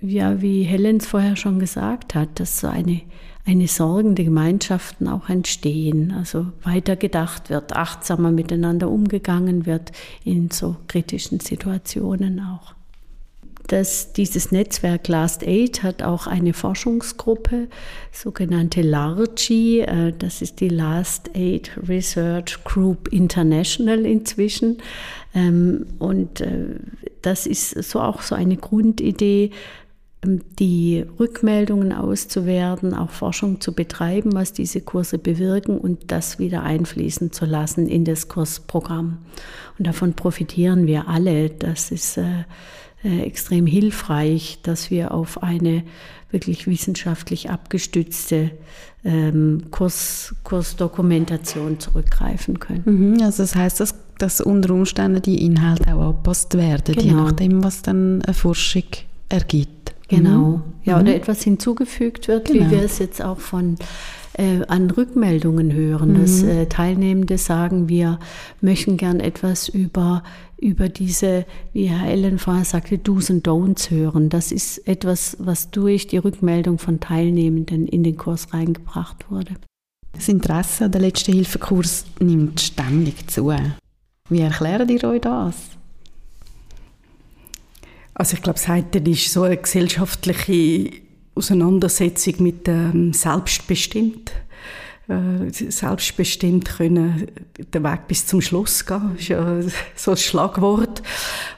[0.00, 3.00] ja, wie Helen vorher schon gesagt hat, dass so eine,
[3.44, 9.90] eine sorgende Gemeinschaften auch entstehen, also weiter gedacht wird, achtsamer miteinander umgegangen wird
[10.24, 12.79] in so kritischen Situationen auch
[13.70, 17.68] dass dieses Netzwerk Last Aid hat auch eine Forschungsgruppe,
[18.10, 24.78] sogenannte LARGI, äh, das ist die Last Aid Research Group International inzwischen.
[25.36, 26.80] Ähm, und äh,
[27.22, 29.52] das ist so auch so eine Grundidee,
[30.24, 36.64] ähm, die Rückmeldungen auszuwerten, auch Forschung zu betreiben, was diese Kurse bewirken und das wieder
[36.64, 39.18] einfließen zu lassen in das Kursprogramm.
[39.78, 41.50] Und davon profitieren wir alle.
[41.50, 42.44] Das ist äh,
[43.02, 45.84] extrem hilfreich, dass wir auf eine
[46.30, 48.50] wirklich wissenschaftlich abgestützte
[49.04, 52.82] ähm, Kurs, Kursdokumentation zurückgreifen können.
[52.84, 57.06] Mhm, also das heißt, dass, dass unter Umständen die Inhalte auch angepasst werden, genau.
[57.06, 58.84] je nachdem, was dann eine Forschung
[59.28, 59.94] ergibt.
[60.08, 60.62] Genau, mhm.
[60.84, 61.16] ja, oder mhm.
[61.16, 62.66] etwas hinzugefügt wird, genau.
[62.66, 63.76] wie wir es jetzt auch von
[64.40, 66.20] äh, an Rückmeldungen hören, mhm.
[66.20, 68.18] dass äh, Teilnehmende sagen, wir
[68.62, 70.22] möchten gern etwas über,
[70.58, 74.30] über diese, wie Herr Ellen vorher sagte, Do's und Don'ts hören.
[74.30, 79.56] Das ist etwas, was durch die Rückmeldung von Teilnehmenden in den Kurs reingebracht wurde.
[80.12, 83.52] Das Interesse an der letzten Hilfekurs nimmt ständig zu.
[84.30, 85.54] Wie erklären ihr euch das?
[88.14, 91.09] Also ich glaube, das ist so eine gesellschaftliche
[91.40, 94.32] Auseinandersetzung mit ähm, selbstbestimmt
[95.10, 97.26] äh, selbstbestimmt können
[97.58, 99.10] den Weg bis zum Schluss gehen.
[99.14, 99.60] Das ist ja
[99.96, 101.02] so ein Schlagwort,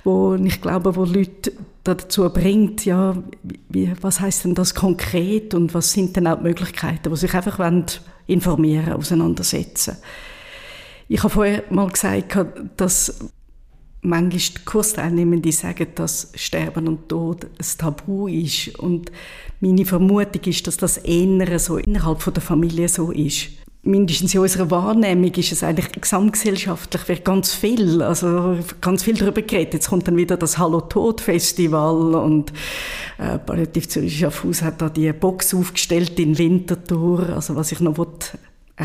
[0.05, 1.53] wo ich glaube, wo Leute
[1.85, 3.15] dazu bringt, ja,
[3.69, 7.35] wie, was heißt denn das konkret und was sind denn auch die Möglichkeiten, wo sich
[7.35, 7.85] einfach wollen
[8.27, 9.97] informieren, auseinandersetzen.
[11.09, 12.39] Ich habe vorher mal gesagt,
[12.77, 13.29] dass
[14.03, 18.77] manchmal die Kursteilnehmenden sagen, dass Sterben und Tod ein Tabu ist.
[18.79, 19.11] Und
[19.61, 23.49] meine Vermutung ist, dass das eher so innerhalb der Familie so ist.
[23.85, 29.75] Mindestens in unserer Wahrnehmung ist es eigentlich gesamtgesellschaftlich ganz viel, also ganz viel darüber geredet.
[29.75, 32.53] Jetzt kommt dann wieder das Hallo Tod Festival und
[33.19, 37.99] äh, Palliativ Zürich Schaffhaus hat da die Box aufgestellt in Winterthur, also was ich noch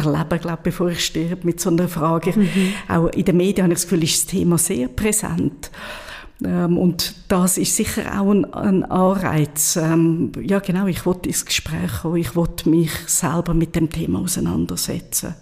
[0.06, 2.34] erleben, glaube bevor ich sterbe, mit so einer Frage.
[2.38, 2.74] Mhm.
[2.88, 5.72] Auch in den Medien habe ich das Gefühl, ist das Thema sehr präsent.
[6.44, 9.76] Ähm, und das ist sicher auch ein, ein Anreiz.
[9.76, 14.20] Ähm, ja, genau, ich wollte ins Gespräch kommen, ich wollte mich selber mit dem Thema
[14.20, 15.36] auseinandersetzen.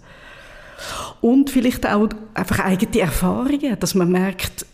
[1.20, 4.66] Und vielleicht auch einfach eigene Erfahrungen, dass man merkt,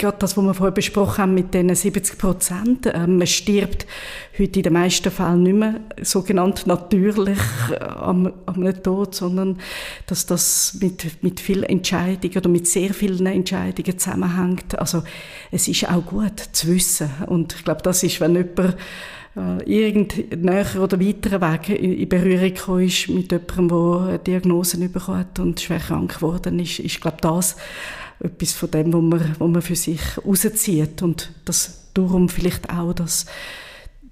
[0.00, 3.86] gerade das, was wir vorher besprochen haben mit den 70 Prozent, äh, man stirbt
[4.38, 7.38] heute in den meisten Fällen nicht mehr sogenannt natürlich
[7.70, 9.58] äh, am, am Tod, sondern
[10.06, 14.78] dass das mit, mit vielen Entscheidungen oder mit sehr vielen Entscheidungen zusammenhängt.
[14.78, 15.02] Also
[15.52, 18.76] es ist auch gut zu wissen und ich glaube, das ist, wenn jemand
[19.36, 25.18] äh, irgend näher oder weiter Weg in Berührung gekommen ist mit jemandem, der Diagnosen bekommen
[25.18, 27.56] hat und schwer krank geworden ist, ist, glaube das
[28.20, 32.92] etwas von dem, was man, was man für sich rauszieht und das darum vielleicht auch,
[32.92, 33.26] dass,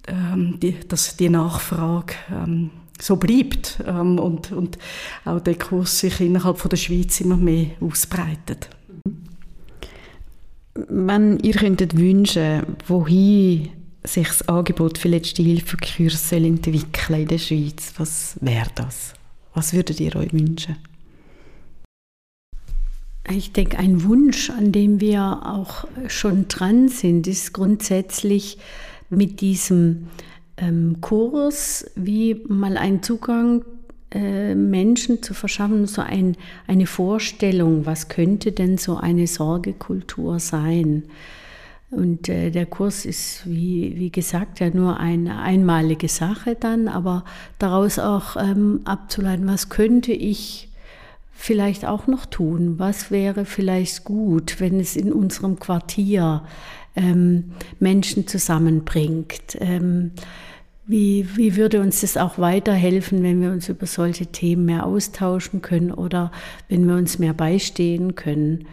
[0.06, 4.78] ähm, die, dass die Nachfrage ähm, so bleibt ähm, und, und
[5.24, 8.70] auch der Kurs sich innerhalb von der Schweiz immer mehr ausbreitet.
[10.74, 13.70] Wenn ihr könntet wünschen, wohin
[14.04, 19.14] sich das Angebot für letzte Hilfe Kurs soll entwickeln in der Schweiz, was wäre das?
[19.54, 20.76] Was würdet ihr euch wünschen?
[23.30, 28.58] Ich denke, ein Wunsch, an dem wir auch schon dran sind, ist grundsätzlich
[29.10, 30.08] mit diesem
[30.56, 33.64] ähm, Kurs, wie mal einen Zugang
[34.10, 41.04] äh, Menschen zu verschaffen, so ein, eine Vorstellung, was könnte denn so eine Sorgekultur sein.
[41.90, 47.24] Und äh, der Kurs ist, wie, wie gesagt, ja nur eine einmalige Sache dann, aber
[47.58, 50.67] daraus auch ähm, abzuleiten, was könnte ich
[51.39, 52.78] vielleicht auch noch tun?
[52.78, 56.43] Was wäre vielleicht gut, wenn es in unserem Quartier
[56.97, 59.57] ähm, Menschen zusammenbringt?
[59.61, 60.11] Ähm,
[60.84, 65.62] wie, wie würde uns das auch weiterhelfen, wenn wir uns über solche Themen mehr austauschen
[65.62, 66.32] können oder
[66.68, 68.66] wenn wir uns mehr beistehen können?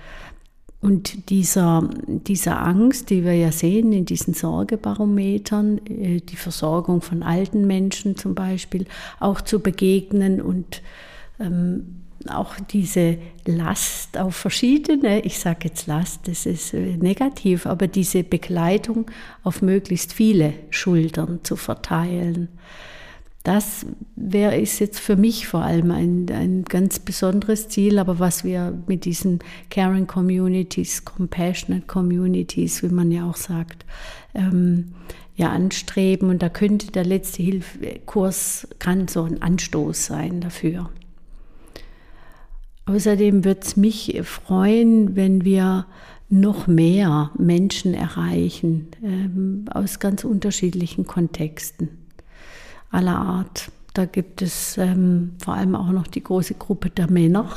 [0.81, 7.21] Und dieser, dieser Angst, die wir ja sehen in diesen Sorgebarometern, äh, die Versorgung von
[7.21, 8.85] alten Menschen zum Beispiel,
[9.19, 10.81] auch zu begegnen und
[11.39, 17.87] ähm, auch diese Last auf verschiedene, ich sage jetzt Last, das ist äh, negativ, aber
[17.87, 19.09] diese Begleitung
[19.43, 22.49] auf möglichst viele Schultern zu verteilen.
[23.45, 28.43] Das wäre ist jetzt für mich vor allem ein, ein ganz besonderes Ziel, aber was
[28.43, 29.37] wir mit diesen
[29.69, 33.85] Caring Communities, Compassionate Communities, wie man ja auch sagt,
[34.33, 34.95] ähm,
[35.35, 36.29] ja anstreben.
[36.29, 40.89] Und da könnte der letzte Hilfekurs kann so ein Anstoß sein dafür.
[42.87, 45.87] Außerdem wird es mich freuen, wenn wir
[46.29, 51.89] noch mehr Menschen erreichen ähm, aus ganz unterschiedlichen Kontexten
[52.91, 53.71] aller Art.
[53.93, 57.49] Da gibt es ähm, vor allem auch noch die große Gruppe der Männer,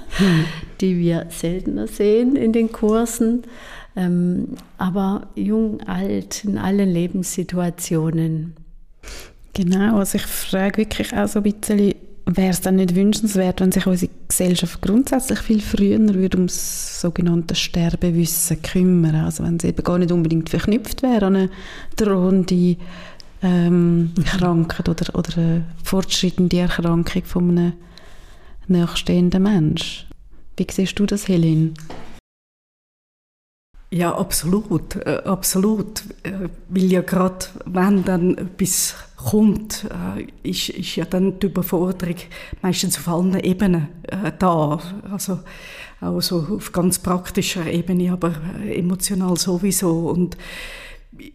[0.80, 3.42] die wir seltener sehen in den Kursen.
[3.96, 8.54] Ähm, aber jung, alt, in allen Lebenssituationen.
[9.54, 11.94] Genau, also ich frage wirklich auch so ein bisschen,
[12.26, 17.00] wäre es dann nicht wünschenswert, wenn sich unsere Gesellschaft grundsätzlich viel früher würde um das
[17.00, 19.14] sogenannte Sterbewissen kümmern?
[19.14, 21.50] Also wenn es eben gar nicht unbedingt verknüpft wäre an eine
[21.94, 22.76] drohende
[23.42, 27.72] ähm, Krankheit oder, oder eine fortschreitende Erkrankung von einem
[28.66, 30.06] nachstehenden Mensch.
[30.56, 31.74] Wie siehst du das, Helene?
[33.90, 36.02] Ja, absolut, äh, absolut.
[36.24, 42.16] Äh, weil ja gerade, wenn dann etwas kommt, äh, ist, ist ja dann die Überforderung
[42.62, 44.80] meistens auf allen Ebenen äh, da.
[45.10, 45.40] Also
[46.00, 50.08] auch so auf ganz praktischer Ebene, aber äh, emotional sowieso.
[50.08, 50.36] Und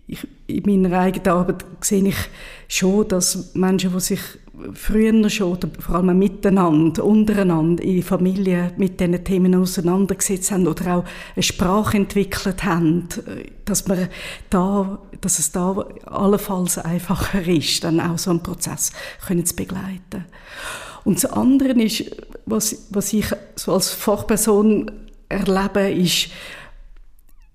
[0.08, 2.18] ich, in meiner eigenen Arbeit sehe ich
[2.68, 4.20] schon, dass Menschen, die sich
[4.74, 11.06] früher schon, vor allem miteinander, untereinander, in Familien mit diesen Themen auseinandergesetzt haben oder auch
[11.36, 13.08] eine Sprache entwickelt haben,
[13.66, 14.08] dass, man
[14.50, 18.92] da, dass es da allenfalls einfacher ist, dann auch so einen Prozess
[19.26, 20.26] können zu begleiten.
[21.04, 22.06] Und das andere ist,
[22.46, 24.92] was, was ich so als Fachperson
[25.30, 26.30] erlebe, ist,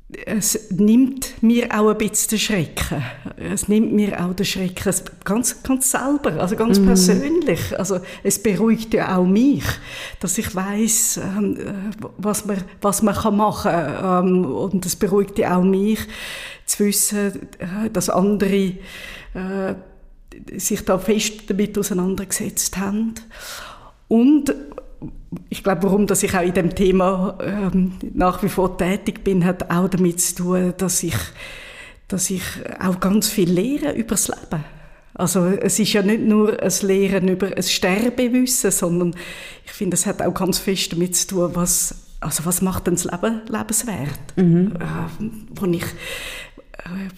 [0.09, 3.03] es nimmt mir auch ein bisschen den Schrecken.
[3.37, 4.95] Es nimmt mir auch den Schrecken,
[5.25, 6.87] ganz, ganz selber, also ganz mm.
[6.87, 7.77] persönlich.
[7.77, 9.65] Also es beruhigt ja auch mich,
[10.21, 11.59] dass ich weiß, ähm,
[12.19, 14.27] was man, was man kann machen kann.
[14.27, 15.99] Ähm, und es beruhigt ja auch mich,
[16.67, 18.75] zu wissen, äh, dass andere
[19.35, 19.75] äh,
[20.57, 23.15] sich da fest damit auseinandergesetzt haben.
[24.07, 24.55] Und
[25.49, 29.45] ich glaube, warum dass ich auch in dem Thema ähm, nach wie vor tätig bin,
[29.45, 31.17] hat auch damit zu tun, dass ich,
[32.09, 32.43] dass ich
[32.81, 34.65] auch ganz viel lehre über das Leben.
[35.15, 39.15] Also es ist ja nicht nur ein Lehren über ein Sterbewissen, sondern
[39.65, 42.95] ich finde, es hat auch ganz fest damit zu tun, was, also was macht denn
[42.95, 44.37] das Leben lebenswert?
[44.37, 44.73] Mhm.
[44.79, 45.25] Äh,
[45.55, 45.85] wo ich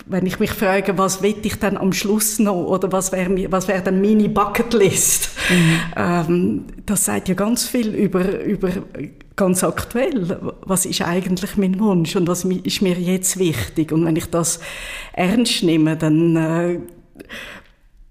[0.07, 3.69] wenn ich mich frage, was will ich dann am Schluss noch oder was wäre was
[3.69, 5.81] wäre dann meine Bucketlist, mhm.
[5.97, 8.71] ähm, das sagt ja ganz viel über über
[9.37, 14.17] ganz aktuell, was ist eigentlich mein Wunsch und was ist mir jetzt wichtig und wenn
[14.17, 14.61] ich das
[15.13, 16.79] ernst nehme, dann äh,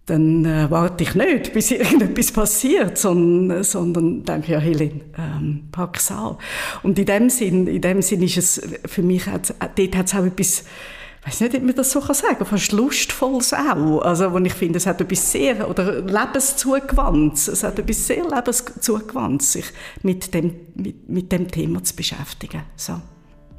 [0.07, 6.09] dann äh, warte ich nicht, bis irgendetwas passiert, sondern, sondern denke, ja, Helen, ähm, pack's
[6.11, 6.37] an.
[6.81, 10.23] Und in dem Sinn, in dem Sinn ist es für mich, dort hat es auch
[10.23, 10.63] etwas
[11.27, 14.01] weiß nicht, ob man das so kann sagen fast lustvolles auch.
[14.01, 19.53] Also, wo ich finde, es hat etwas sehr, oder lebenszugewandtes, es hat etwas sehr lebenszugewandtes,
[19.53, 19.65] sich
[20.03, 22.61] mit dem, mit, mit dem Thema zu beschäftigen.
[22.75, 23.01] So.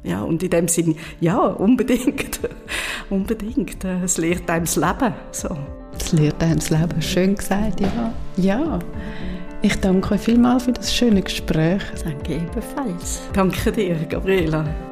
[0.03, 2.39] Ja, und in dem Sinne, ja, unbedingt.
[3.09, 3.83] unbedingt.
[3.83, 5.13] Es lehrt einem das Leben.
[5.31, 5.57] So.
[5.97, 7.01] Es lehrt einem das Leben.
[7.01, 8.13] Schön gesagt, ja.
[8.37, 8.79] Ja.
[9.61, 11.83] Ich danke euch vielmals für das schöne Gespräch.
[12.03, 13.21] Danke ebenfalls.
[13.33, 14.88] Danke dir, Gabriela.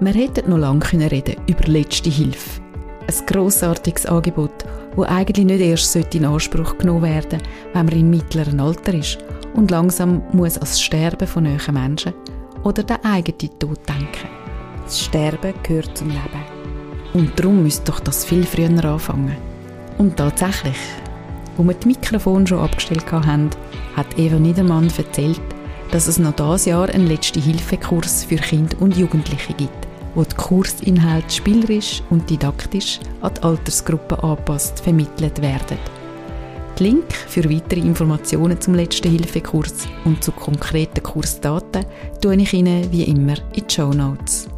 [0.00, 2.60] Wir hätten noch lange reden über letzte Hilfe.
[3.08, 4.64] Ein grossartiges Angebot,
[4.96, 7.42] das eigentlich nicht erst in Anspruch genommen werden
[7.72, 9.18] wenn man im mittleren Alter ist
[9.54, 12.14] und langsam muss ans Sterben von neuen Menschen
[12.62, 14.28] oder den eigenen Tod denken.
[14.84, 16.44] Das Sterben gehört zum Leben.
[17.14, 19.36] Und darum müsste doch das viel früher anfangen.
[19.98, 20.78] Und tatsächlich,
[21.56, 23.50] wo wir das Mikrofon schon abgestellt haben,
[23.96, 25.40] hat Eva Niedermann erzählt,
[25.90, 30.34] dass es noch dieses Jahr einen letzte Hilfekurs für Kinder und Jugendliche gibt wo die
[30.34, 35.78] Kursinhalte spielerisch und didaktisch an die Altersgruppe angepasst vermittelt werden.
[36.78, 41.84] Den Link für weitere Informationen zum letzten Hilfekurs und zu konkreten Kursdaten
[42.20, 44.48] tue ich Ihnen wie immer in die Show Notes.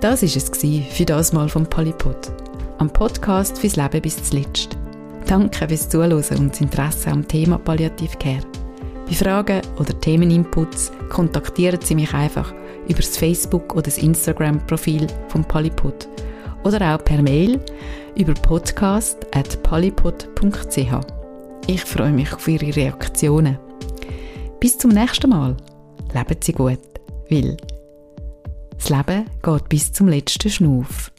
[0.00, 0.50] Das war es
[0.90, 2.32] für das Mal vom Polypod,
[2.78, 4.76] am Podcast fürs Leben bis zuletzt.
[5.26, 8.57] Danke fürs Zuhören und das Interesse am Thema Palliativ Care.
[9.08, 12.52] Bei Fragen oder Themeninputs kontaktieren Sie mich einfach
[12.86, 16.08] über das Facebook- oder das Instagram-Profil von Polypod
[16.64, 17.58] oder auch per Mail
[18.16, 21.06] über podcast.polypod.ch.
[21.66, 23.58] Ich freue mich auf Ihre Reaktionen.
[24.60, 25.56] Bis zum nächsten Mal.
[26.12, 26.78] Leben Sie gut,
[27.30, 27.56] weil
[28.76, 31.10] das Leben geht bis zum letzten Schnuff.